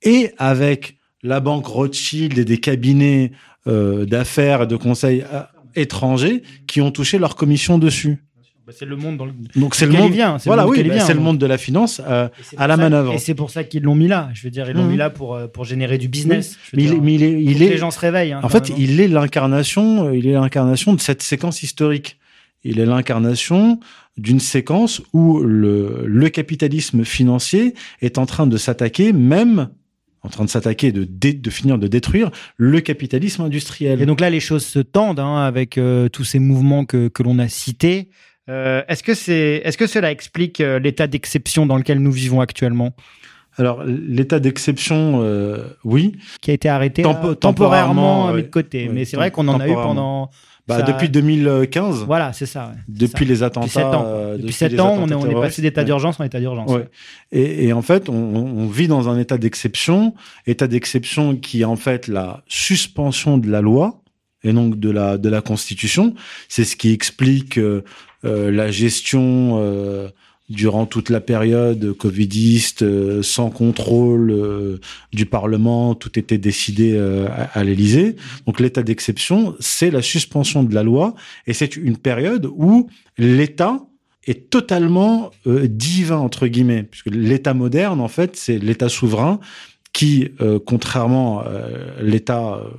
[0.03, 3.32] et avec la banque Rothschild et des cabinets
[3.67, 5.23] euh, d'affaires et de conseils
[5.75, 8.23] étrangers qui ont touché leur commission dessus.
[8.69, 9.32] Bah, c'est le monde dans le...
[9.55, 10.38] Donc c'est le monde, vient.
[10.45, 11.99] voilà, oui, bah, c'est le de la finance.
[12.08, 13.13] euh, à la ça- manœuvre.
[13.13, 14.29] Et c'est pour ça qu'ils l'ont mis là.
[14.36, 14.91] Je veux dire, ils l'ont Mhm.
[14.91, 16.55] mis là pour, euh, pour générer du business.
[16.71, 17.01] Je veux mais il, dire.
[17.01, 18.34] mais il est, il Faut que est- les gens se réveillent.
[18.34, 18.82] hein, en fait, même, hein.
[18.84, 22.19] il est l'incarnation, euh, il est l'incarnation de cette séquence historique.
[22.63, 23.79] Il est l'incarnation
[24.17, 29.69] d'une séquence où le, le capitalisme financier est en train de s'attaquer, même
[30.21, 34.01] en train de s'attaquer, de, de finir de détruire le capitalisme industriel.
[34.01, 37.23] Et donc là, les choses se tendent hein, avec euh, tous ces mouvements que, que
[37.23, 38.10] l'on a cités.
[38.49, 42.41] Euh, est-ce que c'est, est-ce que cela explique euh, l'état d'exception dans lequel nous vivons
[42.41, 42.93] actuellement,
[43.57, 46.13] Alors, l'état d'exception, euh, oui.
[46.41, 47.93] qui a été arrêté Tempo- temporairement,
[48.25, 50.29] temporairement mis de côté Ouais, Mais c'est vrai qu'on en a eu pendant.
[50.67, 52.67] Bah, ça- depuis 2015, Voilà, c'est ça.
[52.67, 53.31] ouais, depuis ça.
[53.31, 53.65] les attentats.
[53.65, 54.03] Depuis 7 ans.
[54.05, 55.85] euh, depuis les 7 ans, on est, on passé d'état Ouais.
[55.85, 56.71] d'urgence en état d'urgence.
[57.31, 60.13] Et, et en fait, on, on vit dans un état d'exception,
[60.45, 64.01] état d'exception qui est en fait la suspension de la loi
[64.43, 66.13] et donc de la de la Constitution.
[66.49, 67.83] C'est ce qui explique euh,
[68.23, 70.10] la gestion euh,
[70.49, 74.79] durant toute la période covidiste euh, sans contrôle euh,
[75.13, 75.93] du Parlement.
[75.95, 78.15] Tout était décidé euh, à, l'Élysée.
[78.47, 81.13] Donc l'état d'exception, c'est la suspension de la loi
[81.45, 83.79] et c'est une période où l'État
[84.25, 89.39] est totalement euh, divin entre guillemets puisque l'État moderne en fait c'est l'État souverain
[89.93, 92.69] qui euh, contrairement à l'État euh,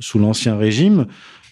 [0.00, 1.06] sous l'ancien régime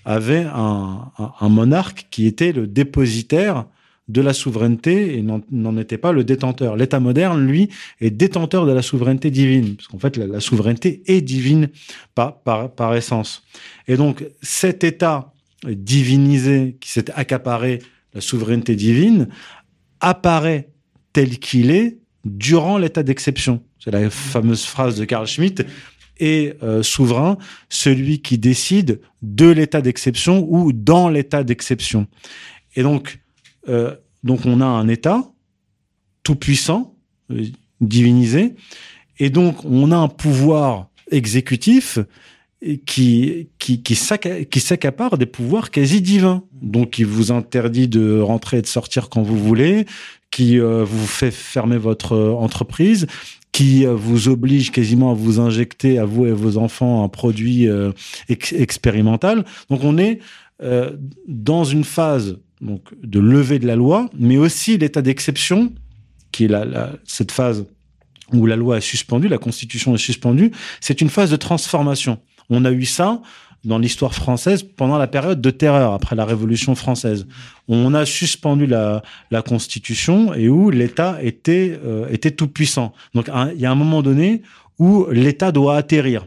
[0.04, 1.10] avait un,
[1.42, 3.66] monarque qui était le dépositaire
[4.08, 6.76] de la souveraineté et n'en- n'en était pas le détenteur.
[6.76, 7.68] L'État moderne, lui,
[8.00, 11.68] est détenteur de la souveraineté divine, parce qu'en fait, la, la souveraineté est divine
[12.14, 13.44] par, par, par essence.
[13.86, 15.32] Et donc, cet État
[15.64, 17.80] divinisé qui s'est accaparé
[18.14, 19.28] la souveraineté divine
[20.00, 20.70] apparaît
[21.12, 23.62] tel qu'il est durant l'état d'exception.
[23.78, 25.64] C'est la fameuse phrase de Carl Schmitt.
[26.18, 27.36] Et euh, souverain,
[27.68, 32.06] celui qui décide de l'état d'exception ou dans l'état d'exception.
[32.76, 33.20] Et donc,
[33.68, 35.24] euh, donc on a un État
[36.22, 36.94] tout puissant,
[37.30, 37.46] euh,
[37.80, 38.54] divinisé,
[39.18, 41.98] et donc on a un pouvoir exécutif
[42.86, 46.44] qui qui qui, s'acca- qui s'accapare des pouvoirs quasi divins.
[46.60, 49.86] Donc il vous interdit de rentrer et de sortir quand vous voulez,
[50.30, 53.06] qui euh, vous fait fermer votre euh, entreprise,
[53.52, 57.68] qui euh, vous oblige quasiment à vous injecter à vous et vos enfants un produit
[57.68, 57.92] euh,
[58.28, 59.44] ex- expérimental.
[59.70, 60.20] Donc on est
[60.62, 60.96] euh,
[61.28, 65.72] dans une phase donc de levée de la loi, mais aussi l'état d'exception,
[66.30, 67.66] qui est la, la- cette phase
[68.32, 70.52] où la loi est suspendue, la Constitution est suspendue.
[70.80, 72.18] C'est une phase de transformation.
[72.48, 73.20] On a eu ça
[73.64, 77.26] dans l'histoire française pendant la période de terreur, après la Révolution française.
[77.68, 82.92] On a suspendu la, la Constitution et où l'État était, euh, était tout puissant.
[83.14, 84.42] Donc il y a un moment donné
[84.78, 86.26] où l'État doit atterrir.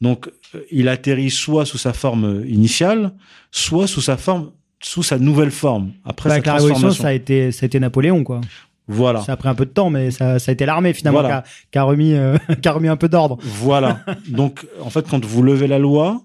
[0.00, 3.12] Donc euh, il atterrit soit sous sa forme initiale,
[3.50, 4.50] soit sous sa forme
[4.82, 7.78] sous sa nouvelle forme après Bah, sa la Révolution, ça a été, ça a été
[7.78, 8.40] Napoléon, quoi.
[8.88, 9.20] Voilà.
[9.20, 11.42] Ça a pris un peu de temps, mais ça, ça a été l'armée finalement Voilà.
[11.42, 13.38] qui, a, qui a remis, euh, qui a remis un peu d'ordre.
[13.40, 14.00] Voilà.
[14.28, 16.22] Donc, en fait, quand vous levez la loi,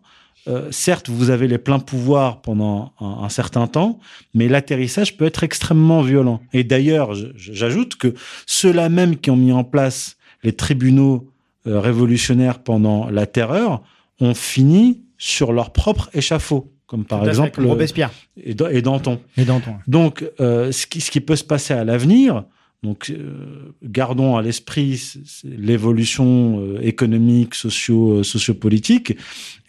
[0.48, 4.00] euh, certes, vous avez les pleins pouvoirs pendant un, un certain temps,
[4.34, 6.40] mais l'atterrissage peut être extrêmement violent.
[6.54, 8.14] Et d'ailleurs, j'ajoute que
[8.46, 11.32] ceux-là même qui ont mis en place les tribunaux
[11.68, 13.82] euh, révolutionnaires pendant la terreur
[14.20, 19.20] ont fini sur leur propre échafaud, comme par exemple comme Robespierre et, Da- et Danton.
[19.38, 19.76] et Danton.
[19.88, 22.44] Donc, euh, ce, qui, ce qui peut se passer à l'avenir,
[22.84, 25.02] donc euh, gardons à l'esprit
[25.44, 29.18] l'évolution euh, économique, socio, euh, sociopolitique,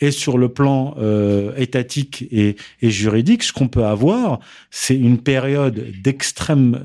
[0.00, 4.40] et sur le plan euh, étatique et, juridique, ce qu'on peut avoir,
[4.70, 6.78] c'est une période d'extrême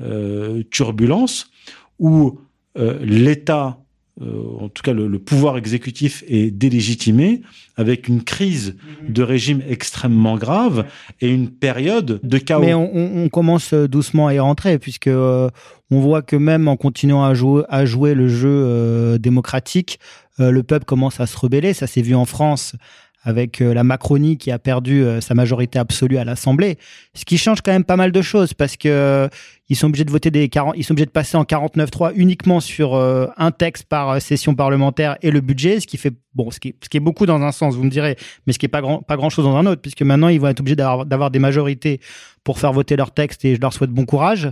[0.70, 1.50] turbulence
[1.98, 2.40] où
[2.74, 3.81] l'État,
[4.20, 7.42] euh, en tout cas le, le pouvoir exécutif, est délégitimé,
[7.76, 8.76] avec une crise
[9.08, 10.86] de régime extrêmement grave
[11.20, 12.60] et une période de chaos.
[12.60, 15.48] Mais on, commence euh, doucement à y rentrer, puisque euh,
[15.90, 19.98] on voit que même en continuant à jouer, à jouer le jeu euh, démocratique,
[20.40, 21.72] euh, le peuple commence à se rebeller.
[21.72, 22.74] Ça s'est vu en France
[23.24, 26.78] avec euh, la Macronie qui a perdu euh, sa majorité absolue à l'Assemblée,
[27.14, 29.28] ce qui change quand même pas mal de choses parce que euh,
[29.68, 32.60] ils sont obligés de voter des 40, ils sont obligés de passer en 49.3 uniquement
[32.60, 36.74] sur un texte par session parlementaire et le budget, ce qui fait bon, ce qui,
[36.92, 39.16] est beaucoup dans un sens, vous me direz, mais ce qui est pas grand, pas
[39.16, 42.00] grand chose dans un autre, puisque maintenant ils vont être obligés d'avoir des majorités
[42.44, 44.50] pour faire voter leur texte et je leur souhaite bon courage.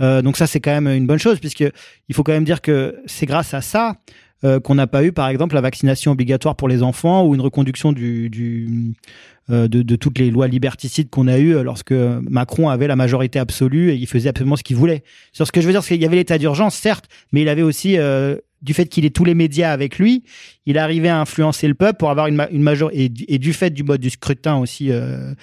[0.00, 1.64] donc ça c'est quand même une bonne chose puisque
[2.08, 3.96] il faut quand même dire que c'est grâce à ça
[4.44, 7.40] euh, qu'on n'a pas eu, par exemple, la vaccination obligatoire pour les enfants ou une
[7.40, 8.94] reconduction du, du
[9.50, 13.90] euh, de, toutes les lois liberticides qu'on a eues lorsque Macron avait la majorité absolue
[13.90, 15.02] et il faisait absolument ce qu'il voulait.
[15.32, 17.48] Sur ce que je veux dire, c'est qu'il y avait l'état d'urgence, certes, mais il
[17.48, 20.22] avait aussi euh, du fait qu'il ait tous les médias avec lui,
[20.66, 23.82] il arrivait à influencer le peuple pour avoir une, majorité et, et, du fait du
[23.82, 25.34] mode du scrutin aussi euh, euh,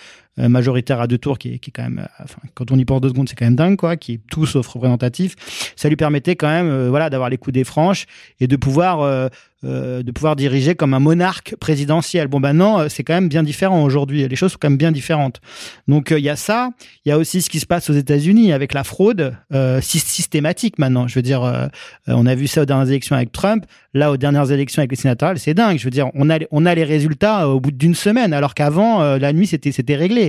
[0.48, 2.24] majoritaire à deux tours, qui est, quand même, euh,
[2.54, 4.68] quand on y pense deux secondes, c'est quand même dingue, quoi, qui est tout sauf
[4.68, 5.36] représentatif.
[5.76, 8.06] Ça lui permettait quand même, euh, voilà, d'avoir les coups des franches
[8.40, 9.28] et de pouvoir, euh,
[9.62, 12.28] de pouvoir diriger comme un monarque présidentiel.
[12.28, 14.26] Bon, ben non, c'est quand même bien différent aujourd'hui.
[14.26, 15.42] Les choses sont quand même bien différentes.
[15.90, 16.70] Donc il y a ça.
[17.04, 19.36] Il y a aussi ce qui se passe aux États-Unis avec la fraude
[19.82, 21.10] systématique maintenant.
[21.10, 21.70] Je veux dire,
[22.08, 23.66] on a vu ça aux dernières élections avec Trump.
[23.94, 25.78] Là, aux dernières élections avec les sénateurs, c'est dingue.
[25.78, 29.18] Je veux dire, on a, on a les résultats au bout d'une semaine, alors qu'avant,
[29.18, 30.29] la nuit, c'était réglé.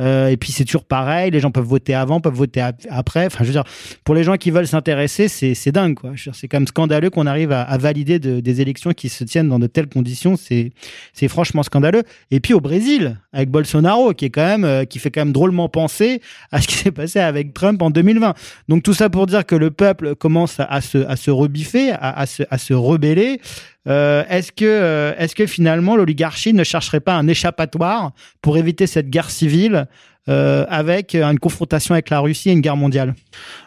[0.00, 3.26] Euh, et puis c'est toujours pareil, les gens peuvent voter avant, peuvent voter après.
[3.26, 3.64] Enfin, je veux dire,
[4.04, 6.12] pour les gens qui veulent s'intéresser, c'est dingue, quoi.
[6.32, 9.66] C'est quand même scandaleux qu'on arrive à, valider des élections qui se tiennent dans de
[9.66, 10.36] telles conditions.
[10.36, 12.02] C'est franchement scandaleux.
[12.30, 15.32] Et puis au Brésil, avec Bolsonaro, qui est quand même, euh, qui fait quand même
[15.32, 18.34] drôlement penser à ce qui s'est passé avec Trump en 2020.
[18.68, 22.26] Donc tout ça pour dire que le peuple commence à, se, à se rebiffer, à,
[22.26, 23.40] se, à se rebeller.
[23.88, 29.08] Euh, est-ce que, est-ce que finalement l'oligarchie ne chercherait pas un échappatoire pour éviter cette
[29.08, 29.86] guerre civile
[30.28, 33.14] euh, avec une confrontation avec la Russie et une guerre mondiale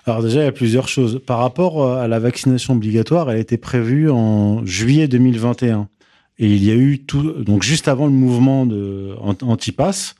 [0.05, 1.21] Alors déjà, il y a plusieurs choses.
[1.25, 5.87] Par rapport à la vaccination obligatoire, elle était prévue en juillet 2021.
[6.39, 10.15] Et il y a eu tout, donc juste avant le mouvement de anti-pass,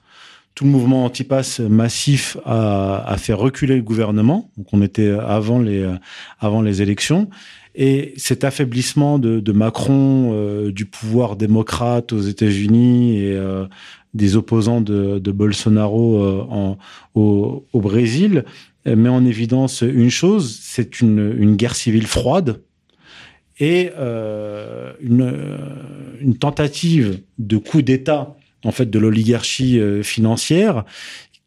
[0.53, 4.51] tout le mouvement anti-pass massif a, a, fait reculer le gouvernement.
[4.57, 5.87] Donc on était avant les,
[6.39, 7.29] avant les élections.
[7.75, 13.65] Et cet affaiblissement de, Macron, euh, du pouvoir démocrate aux États-Unis et euh,
[14.13, 16.75] des opposants de, Bolsonaro euh,
[17.15, 18.45] au, Brésil
[18.85, 22.61] met en évidence une chose, c'est une, une, guerre civile froide
[23.59, 25.57] et une,
[26.19, 30.83] une, tentative de coup d'État en fait de l'oligarchie financière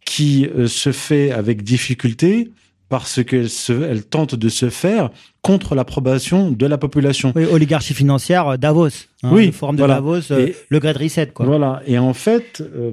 [0.07, 2.49] qui se fait avec difficulté
[2.88, 5.11] parce qu'elle elle tente de se faire
[5.42, 7.33] contre l'approbation de la population.
[7.35, 8.88] Oui, oligarchie financière, euh, Davos.
[9.22, 11.27] Hein, oui, forme de Davos, euh, le Great Reset.
[11.29, 11.46] Quoi.
[11.46, 11.83] Voilà.
[11.87, 12.92] Et en fait, euh,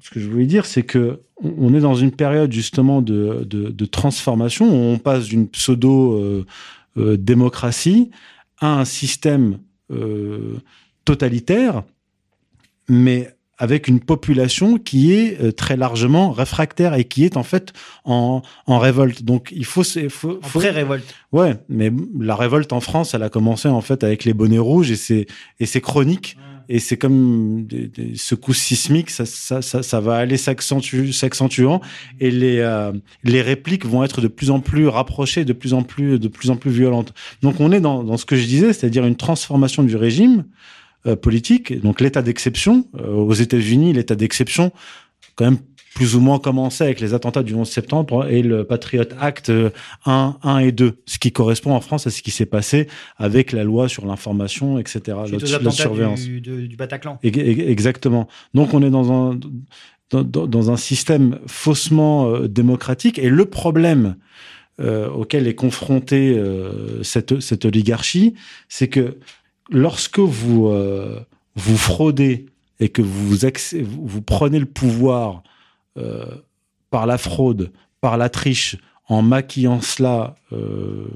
[0.00, 3.68] ce que je voulais dire, c'est que on est dans une période justement de, de,
[3.68, 8.10] de transformation où on passe d'une pseudo-démocratie
[8.60, 9.58] à un système
[11.04, 11.84] totalitaire,
[12.88, 17.72] mais avec une population qui est euh, très largement réfractaire et qui est en fait
[18.04, 19.24] en, en révolte.
[19.24, 21.14] Donc il faut, faut, faut révolte.
[21.32, 24.90] Ouais, mais la révolte en France, elle a commencé en fait avec les bonnets rouges
[24.90, 25.26] et c'est
[25.60, 26.36] et c'est chronique.
[26.70, 31.80] Et c'est comme des, des, secousses sismiques, ça, ça, ça, ça va aller s'accentuant
[32.20, 32.92] et les, euh,
[33.24, 36.50] les répliques vont être de plus en plus rapprochées, de plus en plus, de plus
[36.50, 37.14] en plus violentes.
[37.40, 40.44] Donc on est dans, dans ce que je disais, c'est-à-dire une transformation du régime
[41.16, 41.80] politique.
[41.80, 44.72] Donc l'état d'exception, euh, aux États-Unis, l'état d'exception,
[45.36, 45.58] quand même
[45.94, 49.50] plus ou moins commencé avec les attentats du 11 septembre et le Patriot Act
[50.06, 53.50] 1, 1 et 2, ce qui correspond en France à ce qui s'est passé avec
[53.50, 55.00] la loi sur l'information, etc.
[55.06, 56.22] La, la surveillance.
[56.22, 57.18] Du, du, Bataclan.
[57.22, 58.28] exactement.
[58.54, 59.40] Donc on est dans un,
[60.10, 64.16] dans, dans un système faussement euh, démocratique et le problème
[64.80, 68.34] euh, auquel est confrontée euh, cette, cette oligarchie,
[68.68, 69.18] c'est que
[69.70, 71.20] lorsque vous euh,
[71.54, 72.46] vous fraudez
[72.80, 75.42] et que vous prenez le pouvoir
[75.96, 76.24] euh,
[76.90, 78.76] par la fraude, par la triche,
[79.08, 81.08] en maquillant cela euh,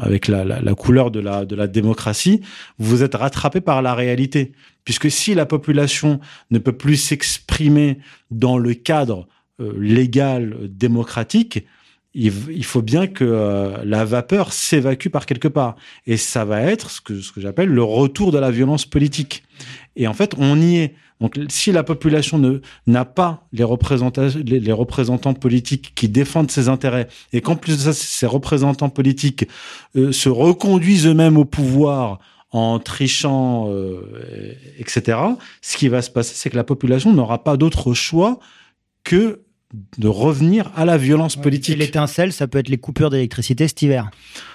[0.00, 2.42] avec la, couleur de la, de la démocratie,
[2.78, 4.52] vous êtes rattrapé par la réalité.
[4.84, 7.98] Puisque si la population ne peut plus s'exprimer
[8.30, 9.28] dans le cadre
[9.60, 11.64] légal démocratique,
[12.14, 15.76] il, faut bien que euh, la vapeur s'évacue par quelque part.
[16.06, 19.44] Et ça va être ce que, j'appelle le retour de la violence politique.
[19.96, 20.94] Et en fait, on y est.
[21.20, 27.08] Donc, si la population n'a pas les représentants, les, représentants politiques qui défendent ses intérêts,
[27.32, 29.46] et qu'en plus de ça, ces représentants politiques
[29.96, 35.18] euh, se reconduisent eux-mêmes au pouvoir en trichant, euh, etc.,
[35.60, 38.38] ce qui va se passer, c'est que la population n'aura pas d'autre choix
[39.02, 39.42] que
[39.98, 41.74] de revenir à la violence politique.
[41.74, 44.10] Et l'étincelle, ça peut être les coupures d'électricité cet hiver.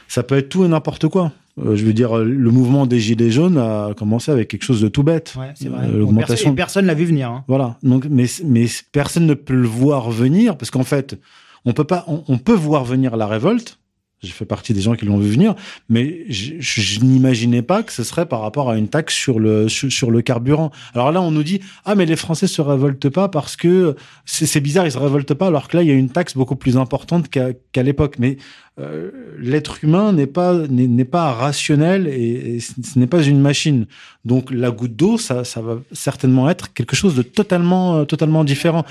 [0.07, 1.31] Ça peut être tout et n'importe quoi.
[1.63, 4.87] Euh, je veux dire, le mouvement des Gilets jaunes a commencé avec quelque chose de
[4.87, 5.35] tout bête.
[5.37, 5.85] Ouais, c'est vrai.
[5.85, 6.55] Euh, Bon, L'augmentation.
[6.55, 7.29] personne, l'a vu venir.
[7.29, 7.43] hein.
[7.47, 7.77] Voilà.
[7.83, 11.19] Donc, mais, mais personne ne peut le voir venir parce qu'en fait,
[11.65, 13.77] on peut pas, on, on peut voir venir la révolte.
[14.23, 15.53] J'ai fait partie des gens qui l'ont vu venir,
[15.89, 20.11] mais je, n'imaginais pas que ce serait par rapport à une taxe sur le sur,
[20.11, 20.71] le carburant.
[20.93, 24.61] Alors là, on nous dit ah mais les Français se révoltent pas parce que c'est
[24.61, 26.77] bizarre, ils se révoltent pas alors que là il y a une taxe beaucoup plus
[26.77, 28.15] importante qu'à l'époque.
[28.17, 28.37] Mais
[28.79, 33.85] euh, l'être humain n'est pas n'est pas rationnel et, ce n'est pas une machine.
[34.25, 38.43] Donc la goutte d'eau, ça, ça va certainement être quelque chose de totalement, euh, totalement
[38.43, 38.85] différent.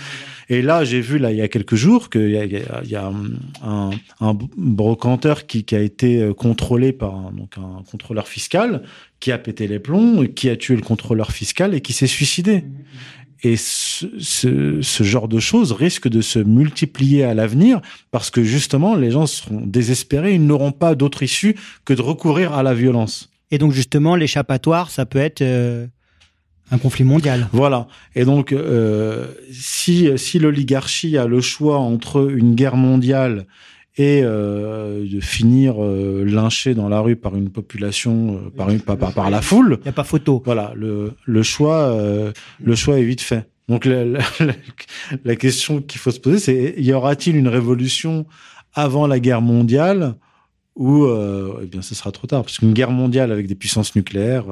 [0.53, 3.13] Et là, j'ai vu là il y a quelques jours qu'il y a,
[3.63, 3.91] un,
[4.59, 8.83] brocanteur qui, a été euh, contrôlé par un, donc un contrôleur fiscal
[9.19, 12.65] qui a pété les plombs, qui a tué le contrôleur fiscal et qui s'est suicidé.
[13.43, 19.11] Et ce genre de choses risque de se multiplier à l'avenir parce que justement, les
[19.11, 23.31] gens seront désespérés, ils n'auront pas d'autre issue que de recourir à la violence.
[23.51, 25.87] Et donc, justement, l'échappatoire, ça peut être euh,
[26.73, 27.49] un conflit mondial.
[27.53, 27.87] Voilà.
[28.17, 33.47] Et donc, euh, si, si l'oligarchie a le choix entre une guerre mondiale
[33.97, 38.81] et euh, de finir euh, lynché dans la rue par une population, euh, par, une,
[38.81, 40.43] par, par, par la foule, Il n'y a pas photo.
[40.47, 42.33] voilà, le, le choix, euh,
[42.65, 43.47] le choix est vite fait.
[43.69, 44.21] Donc, la, la,
[45.25, 48.27] la- question qu'il faut se poser, c'est y aura-t-il une révolution
[48.75, 50.15] avant la guerre mondiale
[50.75, 53.95] ou euh, eh bien, ce sera trop tard parce qu'une guerre mondiale avec des puissances
[53.95, 54.47] nucléaires.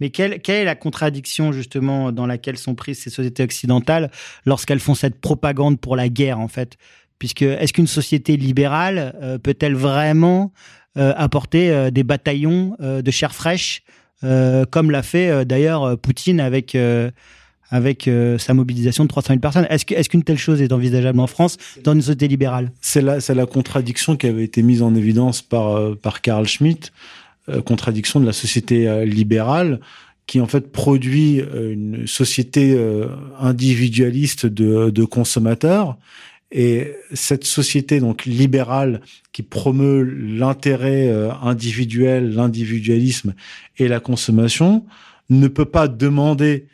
[0.00, 4.10] Mais quelle, quelle est la contradiction, justement, dans laquelle sont prises ces sociétés occidentales
[4.46, 6.76] lorsqu'elles font cette propagande pour la guerre, en fait?
[7.18, 10.52] Puisque, est-ce qu'une société libérale euh, peut-elle vraiment
[10.96, 13.82] euh, apporter euh, des bataillons de chair fraîche,
[14.70, 16.76] comme l'a fait d'ailleurs Poutine avec,
[17.70, 19.66] avec sa mobilisation de 300 000 personnes?
[19.70, 22.72] Est-ce que- est-ce qu'une telle chose est envisageable en France dans une société libérale?
[22.80, 26.92] C'est la, la contradiction qui avait été mise en évidence par, euh, par Carl Schmitt,
[27.62, 29.80] contradiction de la société euh, libérale,
[30.28, 33.06] qui en fait produit euh, une société euh,
[33.40, 35.96] individualiste de, de consommateurs.
[36.52, 39.00] Et cette société donc libérale
[39.32, 43.34] qui promeut l'intérêt euh, individuel, l'individualisme
[43.78, 44.84] et la consommation
[45.30, 46.66] ne peut pas demander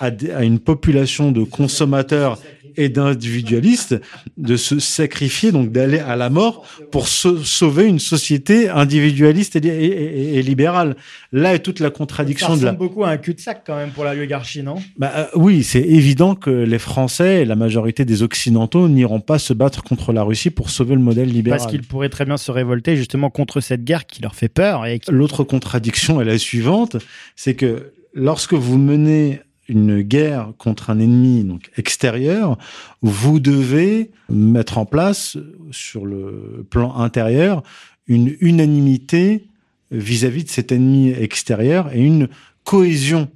[0.00, 0.10] à,
[0.44, 2.38] une population de consommateurs
[2.78, 3.98] et d'individualistes
[4.36, 9.60] de se sacrifier, donc d'aller à la mort pour sau- sauver une société individualiste et,
[9.60, 10.94] li- et- et- et libérale.
[11.32, 12.72] Là est toute la contradiction de la.
[12.72, 14.74] beaucoup à un cul-de-sac quand même pour la oligarchie, non?
[14.98, 19.38] Bah, euh, oui, c'est évident que les Français et la majorité des Occidentaux n'iront pas
[19.38, 21.58] se battre contre la Russie pour sauver le modèle libéral.
[21.58, 24.84] Parce qu'ils pourraient très bien se révolter justement contre cette guerre qui leur fait peur
[24.84, 26.96] et qui- L'autre contradiction est la suivante,
[27.36, 32.58] c'est que lorsque vous menez une guerre contre un ennemi donc extérieur,
[33.02, 35.36] vous devez mettre en place
[35.70, 37.62] sur le plan intérieur
[38.06, 39.48] une unanimité
[39.90, 42.28] vis-à-vis de cet ennemi extérieur et une
[42.64, 43.28] cohésion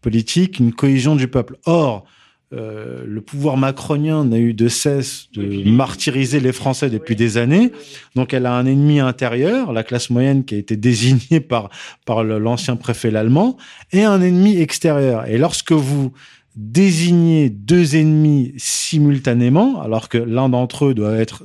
[0.00, 1.58] politique, une cohésion du peuple.
[1.66, 2.04] Or,
[2.52, 7.70] euh, le pouvoir macronien n'a eu de cesse de martyriser les Français depuis des années.
[8.16, 11.70] Donc, elle a un ennemi intérieur, la classe moyenne qui a été désignée par,
[12.06, 13.56] par l'ancien préfet l'allemand,
[13.92, 15.26] et un ennemi extérieur.
[15.28, 16.12] Et lorsque vous
[16.56, 21.44] désignez deux ennemis simultanément, alors que l'un d'entre eux doit être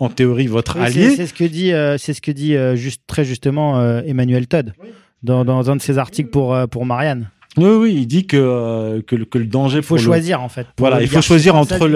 [0.00, 2.74] en théorie votre Oui, allié, C'est ce que dit, euh, c'est ce que dit euh,
[2.74, 4.74] juste très justement euh, Emmanuel Todd
[5.22, 7.30] dans, dans un de ses articles pour euh, pour Marianne.
[7.56, 10.40] Oui, oui, il dit que, euh, que, le- que le danger Il faut le- choisir
[10.42, 10.66] en fait.
[10.78, 11.88] Voilà, il faut choisir entre ouais.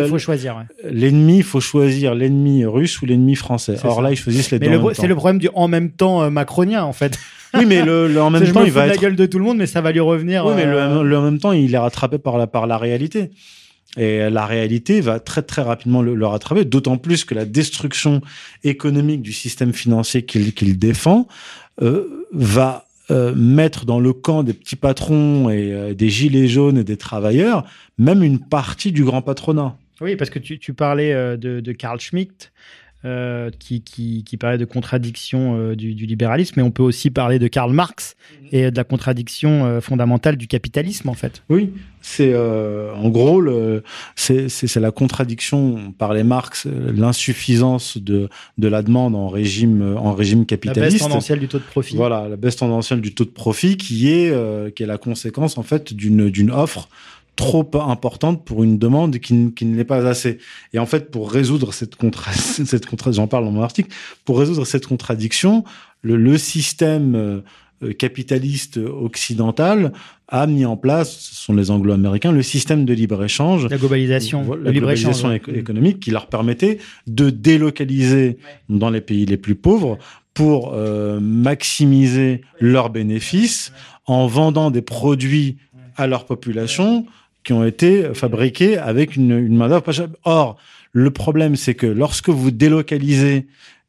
[0.91, 3.77] l'ennemi, il faut choisir l'ennemi russe ou l'ennemi français.
[3.85, 4.03] Or ça.
[4.03, 6.83] là, ils choisissent les Mais deux c'est le problème du en même temps euh, macronien
[6.85, 7.19] en fait.
[7.57, 9.59] Oui, mais le, le en même temps, il va la gueule de tout le monde,
[9.59, 10.45] mais ça va lui revenir.
[10.45, 12.77] Oui, mais euh, le, le- en même temps, il est rattrapé par la, par la
[12.79, 13.31] réalité.
[13.97, 18.23] Et la réalité va très très rapidement le, le rattraper, d'autant plus que la destruction
[18.65, 21.29] économique du système financier qu'il défend
[21.81, 26.79] euh, va euh, mettre dans le camp des petits patrons et euh, des gilets jaunes
[26.79, 27.65] et des travailleurs
[27.99, 29.77] même une partie du grand patronat.
[30.01, 32.53] Oui, parce que tu, parlais euh, de, de Carl Schmitt,
[33.05, 37.11] euh, qui, qui, qui parlait de contradiction euh, du, du libéralisme, mais on peut aussi
[37.11, 38.17] parler de Karl Marx
[38.51, 41.43] et de la contradiction euh, fondamentale du capitalisme, en fait.
[41.51, 43.83] Oui, c'est en gros le,
[44.17, 49.97] c'est, c'est, c'est la contradiction par les Marx, l'insuffisance de, de la demande en régime
[49.97, 50.99] en régime La baisse capitaliste.
[51.01, 51.97] tendancielle du taux de profit.
[51.97, 55.63] Voilà, la baisse tendancielle du taux de profit qui est, qui est la conséquence en
[55.63, 56.89] fait d'une, d'une offre
[57.37, 60.39] trop importante pour une demande qui, qui ne l'est pas assez.
[60.73, 63.91] Et en fait, pour résoudre cette contra cette contra j'en parle dans mon article,
[64.25, 65.65] pour résoudre cette contradiction,
[66.03, 67.41] le, le système euh,
[67.99, 69.93] capitaliste occidental
[70.29, 73.69] a mis en place, ce sont les anglo-américains, le système de libre-échange.
[73.69, 78.39] La globalisation, la globalisation éco- économique qui leur permettait de délocaliser
[78.69, 79.99] dans les pays les plus pauvres
[80.33, 83.73] pour euh, maximiser leurs bénéfices
[84.07, 85.57] en vendant des produits
[85.97, 87.07] à leur population
[87.45, 90.09] qui ont été fabriqués avec une, une main-d'œuvre pas chère.
[90.25, 90.57] Or,
[90.93, 93.47] le problème, c'est que lorsque vous délocalisez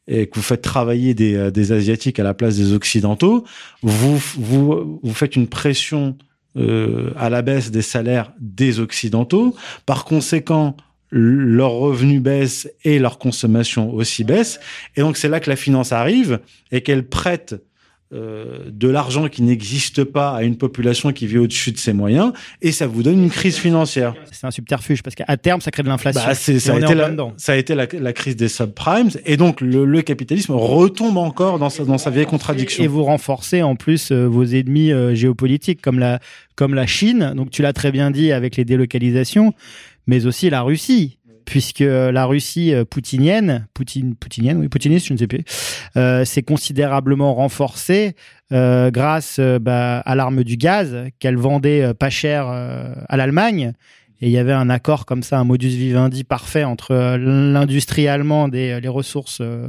[0.07, 3.45] et que vous faites travailler des, euh, des Asiatiques à la place des Occidentaux,
[3.81, 6.17] vous, vous, vous faites une pression
[6.57, 9.55] euh, à la baisse des salaires des Occidentaux.
[9.85, 10.75] Par conséquent,
[11.11, 14.59] leurs revenus baissent et leur consommation aussi baisse.
[14.95, 16.39] Et donc, c'est là que la finance arrive
[16.71, 17.55] et qu'elle prête
[18.13, 22.33] euh, de l'argent qui n'existe pas à une population qui vit au-dessus de ses moyens
[22.61, 24.13] et ça vous donne une crise financière.
[24.31, 26.21] C'est un subterfuge parce qu'à terme, ça crée de l'inflation.
[26.23, 26.73] Bah, ça, ça
[27.53, 31.71] a été la, la crise des subprimes et donc le, le capitalisme retombe encore dans
[31.71, 32.83] sa, dans sa vieille contradiction.
[32.83, 36.19] Et vous renforcez en plus euh, vos ennemis euh, géopolitiques comme la,
[36.55, 37.33] comme la Chine.
[37.35, 39.53] Donc tu l'as très bien dit avec les délocalisations,
[40.05, 41.17] mais aussi la Russie.
[41.45, 45.43] Puisque la Russie euh, poutinienne, Poutine, poutinienne, oui, poutiniste, je ne sais plus,
[45.95, 48.15] euh, s'est considérablement renforcée
[48.51, 53.73] euh, grâce bah, à l'arme du gaz qu'elle vendait pas cher à l'Allemagne.
[54.21, 58.07] Et il y avait un accord comme ça, un modus vivendi parfait entre euh, l'industrie
[58.07, 59.67] allemande et euh, les ressources, euh,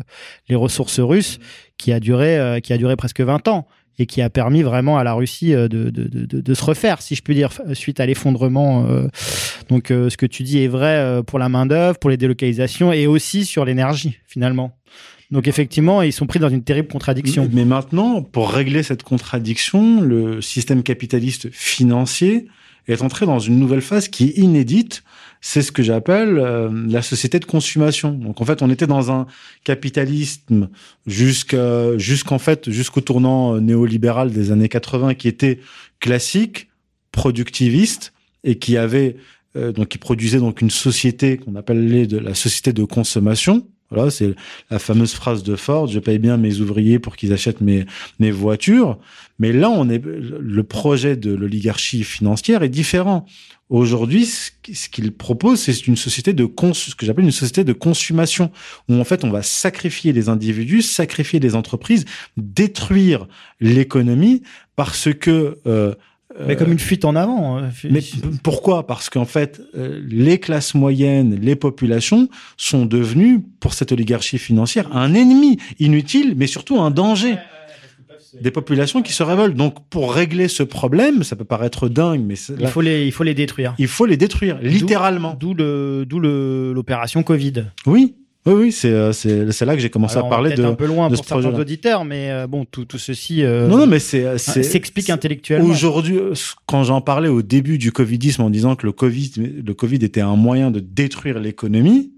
[0.48, 1.38] les ressources russes,
[1.78, 3.66] qui a duré, qui a duré presque 20 ans
[3.98, 7.14] et qui a permis vraiment à la Russie de, de, de, de- se refaire, si
[7.14, 8.86] je puis dire, suite à l'effondrement.
[9.68, 13.06] Donc, ce que tu dis est vrai pour la main d'œuvre, pour les délocalisations et
[13.06, 14.76] aussi sur l'énergie, finalement.
[15.30, 17.48] Donc, effectivement, ils sont pris dans une terrible contradiction.
[17.52, 22.46] Mais maintenant, pour régler cette contradiction, le système capitaliste financier
[22.88, 25.02] est entré dans une nouvelle phase qui est inédite.
[25.40, 28.12] C'est ce que j'appelle euh, la société de consommation.
[28.12, 29.26] Donc en fait, on était dans un
[29.64, 30.68] capitalisme
[31.06, 35.60] jusqu'en fait jusqu'au tournant euh, néolibéral des années 80 qui était
[36.00, 36.68] classique,
[37.12, 38.12] productiviste
[38.44, 39.16] et qui avait
[39.56, 43.66] euh, donc qui produisait donc une société qu'on appelait de la société de consommation.
[43.90, 44.34] Voilà, c'est
[44.70, 47.86] la fameuse phrase de Ford, je paye bien mes ouvriers pour qu'ils achètent mes,
[48.18, 48.98] mes voitures.
[49.38, 53.26] Mais là, on est, le projet de l'oligarchie financière est différent.
[53.68, 57.64] Aujourd'hui, ce qui- ce qu'il propose, c'est une société de ce que j'appelle une société
[57.64, 58.50] de consommation,
[58.88, 62.04] où en fait, on va sacrifier les individus, sacrifier les entreprises,
[62.36, 63.26] détruire
[63.60, 64.42] l'économie
[64.76, 65.94] parce que euh,
[66.46, 67.58] Mais comme une fuite en avant.
[67.58, 68.00] euh, mais
[68.42, 68.86] pourquoi?
[68.86, 74.94] Parce qu'en fait, euh, les classes moyennes, les populations sont devenues, pour cette oligarchie financière,
[74.94, 77.36] un ennemi inutile, mais surtout un danger.
[78.40, 79.54] Des populations qui se révoltent.
[79.54, 83.22] Donc, pour régler ce problème, ça peut paraître dingue, mais il, faut les, il faut
[83.24, 83.74] les détruire.
[83.78, 85.36] il faut les détruire, littéralement.
[85.40, 87.64] D'où le, d'où le, l'opération Covid.
[87.86, 88.14] Oui,
[88.46, 90.64] oui, oui, c'est euh, c'est c'est là que j'ai commencé Alors, à parler de.
[90.64, 93.66] un peu loin de pour ce certains auditeurs, mais euh, bon, tout, tout ceci euh,
[93.68, 95.68] Non, non, mais c'est c'est- s'explique c'est- intellectuellement.
[95.68, 96.32] Aujourd'hui, euh,
[96.66, 99.32] quand j'en parlais au début du Covidisme en disant que le Covid,
[99.64, 102.12] le Covid était un moyen de détruire l'économie,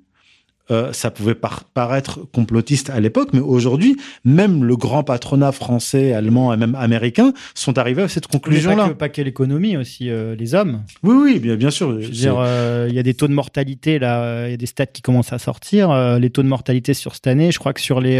[0.70, 6.12] euh, ça pouvait par- paraître complotiste à l'époque, mais aujourd'hui, même le grand patronat français,
[6.12, 8.88] allemand et même américain sont arrivés à cette Mais pas conclusion-là.
[8.88, 10.82] que, pas que l'économie, aussi euh, les hommes.
[11.02, 12.00] Oui, oui, bien, bien sûr.
[12.00, 14.56] Je veux dire, euh, il y a des taux de mortalité là, il y a
[14.58, 15.92] des stats qui commencent à sortir.
[16.18, 18.18] les taux de mortalité sur cette année, je crois que sur les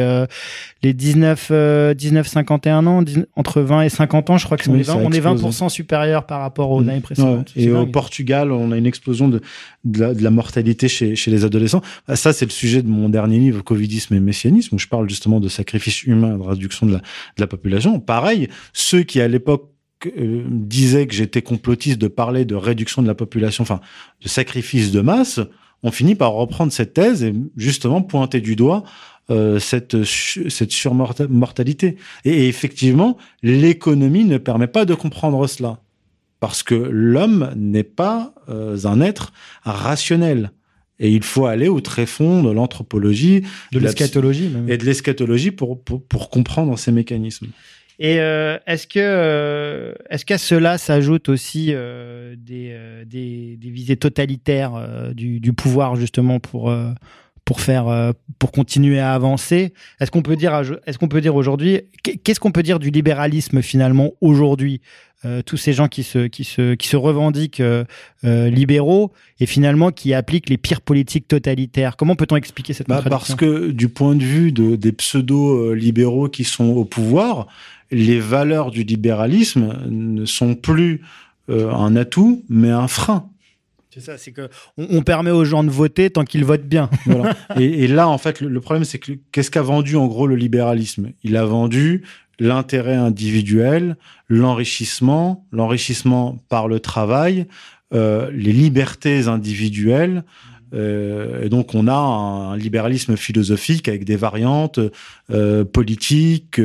[0.83, 4.69] les 19 euh, 19 51 ans, 19 entre 20 et 50 ans, je crois que
[4.71, 5.45] on, Oui, est ça 20 a on est explosé.
[5.65, 6.89] 20% supérieur par rapport aux Mm.
[6.89, 7.53] années précédentes.
[7.57, 7.63] Ouais.
[7.65, 7.87] Et au.
[7.87, 9.41] Portugal, on a une explosion de,
[9.91, 11.83] de, la, mortalité chez, les adolescents.
[12.07, 15.09] Ah, Ça, c'est le sujet de mon dernier livre, Covidisme et Messianisme, où je parle
[15.09, 16.99] justement de sacrifice humain, de réduction de
[17.39, 18.01] la, population.
[18.01, 19.71] Pareil, ceux qui, à l'époque,
[20.07, 23.81] euh, disaient que j'étais complotiste de parler de réduction de la population, enfin,
[24.23, 25.41] de sacrifice de masse,
[25.83, 28.83] ont fini par reprendre cette thèse et justement pointer du doigt
[29.31, 31.97] euh, cette, cette surmortalité.
[32.25, 35.81] Et effectivement, l'économie ne permet pas de comprendre cela
[36.41, 39.33] parce que l'homme n'est pas euh, un être
[39.63, 40.53] rationnel.
[41.01, 44.49] Et il faut aller au tréfonds de l'anthropologie de la l'eschatologie.
[44.49, 44.69] même.
[44.69, 47.49] et de l'eschatologie pour, pour, pour comprendre ces mécanismes.
[48.01, 52.77] Et euh, est-ce que euh, est-ce qu'à cela s'ajoutent aussi euh, des,
[53.07, 56.93] des des visées totalitaires euh, du, du pouvoir justement pour euh,
[57.49, 60.53] pour faire euh, pour continuer à avancer Est-ce qu'on peut dire
[60.87, 64.83] est-ce qu'on peut dire aujourd'hui qu'est-ce qu'on peut dire du libéralisme finalement aujourd'hui
[65.25, 67.83] Euh, tous ces gens qui se qui se qui se revendiquent euh,
[68.25, 71.97] euh, libéraux et finalement qui appliquent les pires politiques totalitaires?
[71.97, 76.45] Comment peut-on expliquer cette Bah, parce que du point de vue de, des pseudo-libéraux qui
[76.45, 77.49] sont au pouvoir,
[77.91, 81.01] les valeurs du libéralisme ne sont plus
[81.49, 83.29] un atout, mais un frein.
[83.99, 86.89] C'est ça, c'est que on, on permet aux gens de voter tant qu'ils votent bien.
[87.59, 91.11] Et, là, en fait, le, problème, c'est que qu'est-ce qu'a vendu en gros le libéralisme?
[91.25, 92.05] Il a vendu
[92.39, 93.97] l'intérêt individuel,
[94.29, 97.47] l'enrichissement, l'enrichissement par le travail,
[97.93, 100.23] euh, les libertés individuelles.
[100.75, 104.79] Euh, et donc, on a un, libéralisme philosophique avec des variantes
[105.33, 106.61] euh, politiques,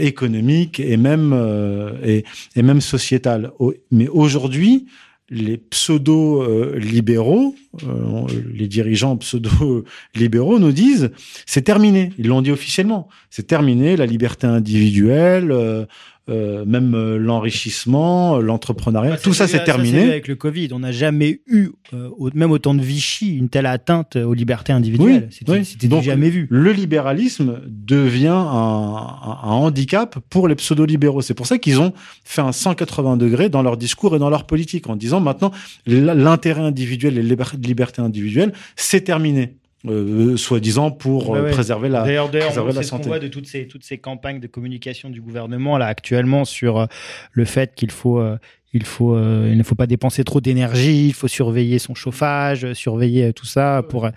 [0.00, 3.50] économiques et même et, et même sociétales.
[3.90, 4.86] Mais aujourd'hui,
[5.30, 7.54] les pseudo-libéraux,
[7.84, 11.10] euh, les dirigeants pseudo-libéraux nous disent
[11.46, 12.12] c'est terminé.
[12.18, 13.08] Ils l'ont dit officiellement.
[13.30, 15.84] C'est terminé la liberté individuelle, euh,
[16.28, 19.16] euh, même euh, l'enrichissement, euh, l'entrepreneuriat.
[19.16, 20.02] Tout ça, c'est terminé.
[20.02, 20.68] avec le Covid.
[20.72, 24.34] On n'a jamais eu, euh, au- même au temps de Vichy, une telle atteinte aux
[24.34, 25.28] libertés individuelles.
[25.30, 25.88] Oui, C'était oui.
[25.88, 26.46] Donc, jamais vu.
[26.50, 31.22] Le libéralisme devient un, un- un handicap pour les pseudo-libéraux.
[31.22, 31.92] C'est pour ça qu'ils ont
[32.24, 35.50] fait un 180 degrés dans leur discours et dans leur politique en disant maintenant
[35.86, 39.54] l'intérêt individuel et les liber- libertés individuelles, c'est terminé.
[39.88, 41.50] Euh, soi-disant pour euh, ouais.
[41.50, 43.08] préserver la, D'ailleurs, d'ailleurs, préserver on- la c'est ce qu'on santé.
[43.08, 46.86] voit de toutes ces, toutes ces campagnes de communication du gouvernement là actuellement sur euh,
[47.32, 48.36] le fait qu'il faut, euh,
[48.72, 52.72] il faut, euh, il ne faut pas dépenser trop d'énergie, il faut surveiller son chauffage,
[52.74, 54.08] surveiller tout ça pour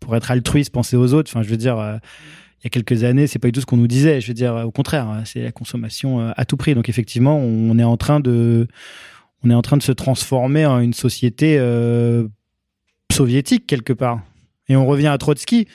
[0.00, 1.30] pour être altruiste, penser aux autres.
[1.32, 1.78] Enfin, je veux dire.
[1.78, 1.96] euh,
[2.62, 4.20] il y a quelques années, c'est pas du tout ce qu'on nous disait.
[4.20, 6.74] Je veux dire, au contraire, euh, c'est la consommation à tout prix.
[6.74, 8.68] Donc effectivement, on est en train de,
[9.42, 12.28] on est en train de se transformer en une société euh,
[13.10, 14.20] soviétique quelque part.
[14.70, 15.66] Et on revient à Trotsky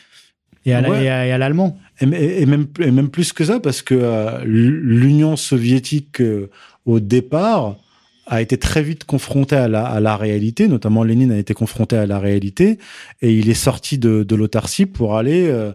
[0.66, 1.38] et à Ouais.
[1.38, 1.78] l'allemand.
[2.02, 6.50] Et, et- et même, et même plus que ça, parce que euh, l'Union soviétique, euh,
[6.86, 7.76] au départ,
[8.28, 11.96] a été très vite confrontée à la, à la réalité, notamment Lénine a été confronté
[11.96, 12.80] à la réalité,
[13.22, 15.72] et il est sorti de, de l'autarcie pour aller euh,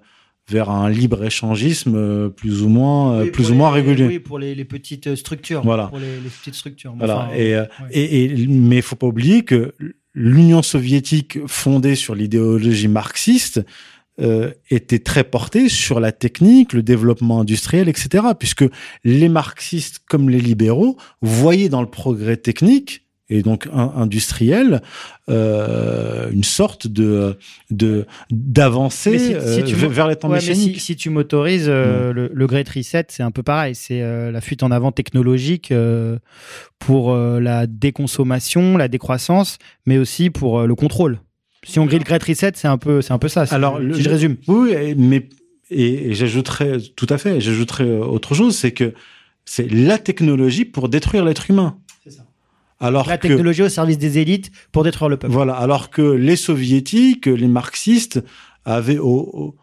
[0.48, 4.06] vers un libre-échangisme euh, plus ou moins, euh, Oui, plus ou moins les- régulier.
[4.08, 5.62] Oui, pour les, les petites structures.
[5.62, 5.86] Voilà.
[5.86, 6.92] Pour les, les petites structures.
[6.98, 7.26] Voilà.
[7.28, 7.88] Enfin, et, euh, ouais.
[7.92, 9.72] et, et- mais il faut pas oublier que
[10.14, 13.60] l'Union soviétique, fondée sur l'idéologie marxiste,
[14.20, 18.24] euh, était très portée sur la technique, le développement industriel, etc.
[18.38, 18.64] Puisque
[19.02, 24.82] les marxistes, comme les libéraux, voyaient dans le progrès technique et donc in- industriel
[25.28, 27.38] euh, une sorte de
[27.70, 30.74] de d'avancée Mais si- si euh, tu vers les temps Ouais, mécaniques.
[30.74, 33.74] si, si tu m'autorises, euh, le, le Great Reset, c'est un peu pareil.
[33.74, 35.72] C'est euh, la fuite en avant technologique
[36.78, 41.20] pour la déconsommation, la décroissance, mais aussi pour le contrôle.
[41.64, 43.46] Si on grille le Great Reset, c'est un peu, c'est un peu ça.
[43.46, 44.36] Si, Alors, si le- je résume.
[44.48, 45.28] Oui, mais
[45.70, 48.94] et, et j'ajouterais tout à fait, j'ajouterais autre chose, c'est que
[49.44, 51.76] c'est la technologie pour détruire l'être humain.
[52.80, 55.32] Alors La que technologie au service des élites pour détruire le peuple.
[55.32, 58.22] voilà, alors que les soviétiques, les marxistes
[58.64, 59.54] avaient au, au-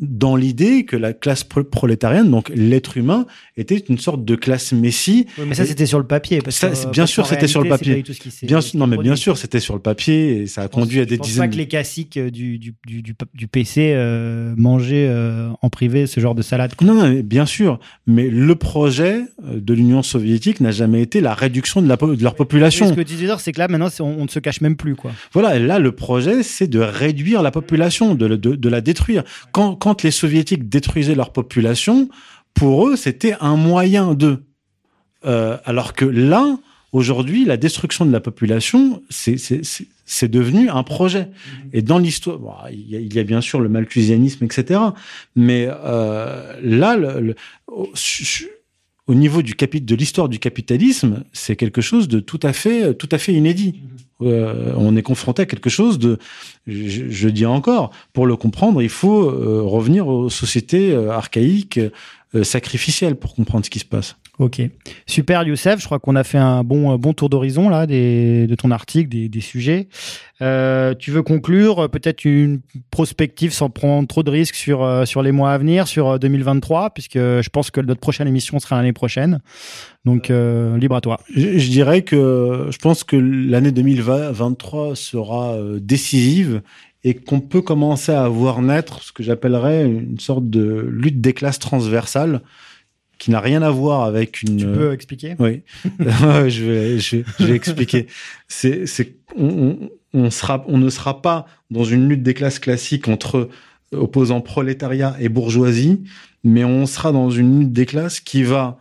[0.00, 3.26] dans l'idée que la classe pro- prolétarienne, donc l'être humain,
[3.56, 6.40] était une sorte de classe messie Oui, mais ça, c'était sur le papier.
[6.42, 8.02] Parce Ça, que, c'est- bien parce sûr, c'était sur le papier.
[8.02, 10.68] tout ce Bien non, mais bien sûr, c'était sur le papier et ça a Je
[10.68, 11.44] pense- conduit à je des pense dizaines.
[11.44, 16.20] pas que les classiques euh, du, du, du, PC euh, mangeaient euh, en privé ce
[16.20, 16.74] genre de salade.
[16.74, 16.86] quoi.
[16.86, 17.78] Non, non, mais bien sûr.
[18.06, 22.22] Mais le projet euh, de l'Union soviétique n'a jamais été la réduction de, la, de
[22.22, 22.88] leur population.
[22.88, 24.94] ce que dire, c'est que là, maintenant, on, on ne se cache même plus.
[24.96, 25.12] quoi.
[25.32, 29.24] Voilà, et là, le projet, c'est de réduire la population, de, de, de la détruire.
[29.52, 32.08] Quand, quand les soviétiques détruisaient leur population,
[32.54, 34.42] pour eux, c'était un moyen de.
[35.24, 36.56] Euh, alors que là,
[36.92, 39.36] aujourd'hui, la destruction de la population, c'est-
[40.28, 41.28] devenu un projet.
[41.72, 44.80] Et dans l'histoire, bon, il, y a, il y a bien sûr le malthusianisme, etc.
[45.34, 47.34] Mais euh, là, le, le-
[49.06, 53.08] au, niveau du de l'histoire du capitalisme, c'est quelque chose de tout à fait, tout
[53.12, 53.82] à fait inédit.
[54.22, 56.18] Euh, on est confronté à quelque chose de,
[56.66, 61.78] je, je dis encore, pour le comprendre, il faut euh, revenir aux sociétés euh, archaïques,
[62.34, 64.16] euh, sacrificielles pour comprendre ce qui se passe.
[64.38, 64.60] Ok.
[65.06, 65.80] Super, Youssef.
[65.80, 69.08] Je crois qu'on a fait un bon, bon tour d'horizon là des, de ton article,
[69.08, 69.88] des, des sujets.
[70.42, 72.60] Euh, tu veux conclure euh, peut-être une
[72.90, 76.18] prospective sans prendre trop de risques sur, euh, sur les mois à venir, sur euh,
[76.18, 79.40] 2023, puisque je pense que notre prochaine émission sera l'année prochaine.
[80.04, 81.18] Donc, libre à toi.
[81.34, 86.62] Je, je dirais que je pense que l'année 2023 sera décisive
[87.02, 91.32] et qu'on peut commencer à voir naître ce que j'appellerais une sorte de lutte des
[91.32, 92.40] classes transversales
[93.18, 94.56] qui n'a rien à voir avec une.
[94.56, 95.36] Tu peux expliquer?
[95.38, 95.62] Oui,
[95.98, 98.06] je, vais, je, vais, je vais expliquer.
[98.48, 102.58] C'est, c'est, on, on, on, sera, on ne sera pas dans une lutte des classes
[102.58, 103.48] classiques entre
[103.92, 106.04] opposants prolétariat et bourgeoisie,
[106.44, 108.78] mais on sera dans une lutte des classes qui va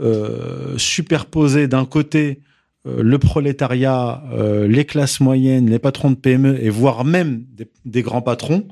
[0.00, 2.40] euh, superposer d'un côté
[2.86, 7.68] euh, le prolétariat, euh, les classes moyennes, les patrons de PME et voire même des,
[7.84, 8.68] des grands patrons.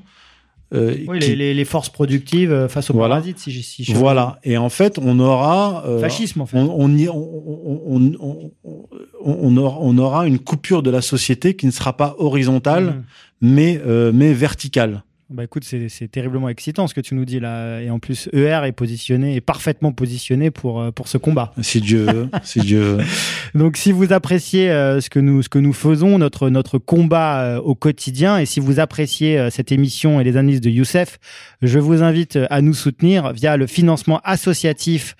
[0.73, 1.27] Euh, oui, qui...
[1.29, 3.15] les, les, les, forces productives euh, face aux voilà.
[3.15, 4.37] parasites, si, si je Voilà.
[4.43, 6.41] Et en fait, on aura euh, fascisme.
[6.41, 6.57] En fait.
[6.57, 8.91] On, on, y, on, on, on,
[9.23, 13.03] on aura, on aura une coupure de la société qui ne sera pas horizontale, Mhm.
[13.41, 15.03] mais, euh, mais verticale.
[15.29, 17.81] Bah écoute, c'est terriblement excitant ce que tu nous dis là.
[17.81, 21.51] Et en plus, ER est positionné, est parfaitement positionné pour, euh, pour ce combat.
[21.61, 23.03] Si Dieu veut, si Dieu veut.
[23.53, 27.41] Donc, si vous appréciez euh, ce que nous ce que nous faisons, notre notre combat
[27.41, 31.19] euh, au quotidien, et si vous appréciez euh, cette émission et les analyses de Youssef,
[31.61, 35.15] je vous invite à nous soutenir via le financement associatif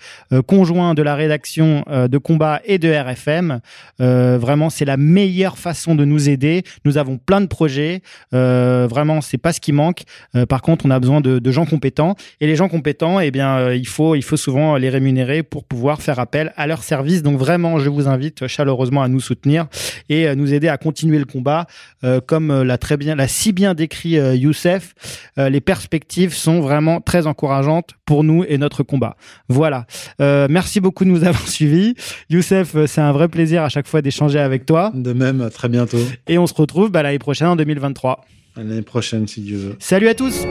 [0.46, 3.60] conjoint de la rédaction de Combat et de RFM.
[3.98, 6.62] Vraiment, c'est la meilleure façon de nous aider.
[6.84, 8.02] Nous avons plein de projets.
[8.30, 9.97] Vraiment, c'est pas ce qui manque.
[10.34, 12.14] Euh, par contre, on a besoin de, de gens compétents.
[12.40, 15.64] Et les gens compétents, eh bien, euh, il faut il faut souvent les rémunérer pour
[15.64, 17.22] pouvoir faire appel à leur service.
[17.22, 19.66] Donc vraiment, je vous invite chaleureusement à nous soutenir
[20.08, 21.66] et à nous aider à continuer le combat.
[22.04, 24.94] Euh, comme euh, l'a très bien, l'a si bien décrit euh, Youssef,
[25.38, 29.16] euh, les perspectives sont vraiment très encourageantes pour nous et notre combat.
[29.48, 29.86] Voilà.
[30.20, 31.94] Euh, merci beaucoup de nous avoir suivis.
[32.30, 34.92] Youssef, euh, c'est un vrai plaisir à chaque fois d'échanger avec toi.
[34.94, 35.98] De même, à très bientôt.
[36.26, 38.24] Et on se retrouve bah, l'année prochaine en 2023.
[38.58, 39.76] À L'année prochaine, si Dieu veut.
[39.78, 40.44] Salut à tous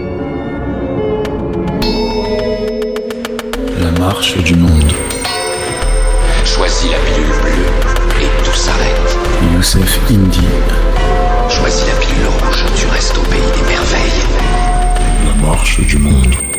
[3.82, 4.94] La marche du monde.
[6.46, 9.18] Choisis la pilule bleue et tout s'arrête.
[9.54, 10.40] Youssef Indy.
[11.50, 14.24] Choisis la pilule rouge, tu restes au pays des merveilles.
[15.26, 16.57] La marche du monde.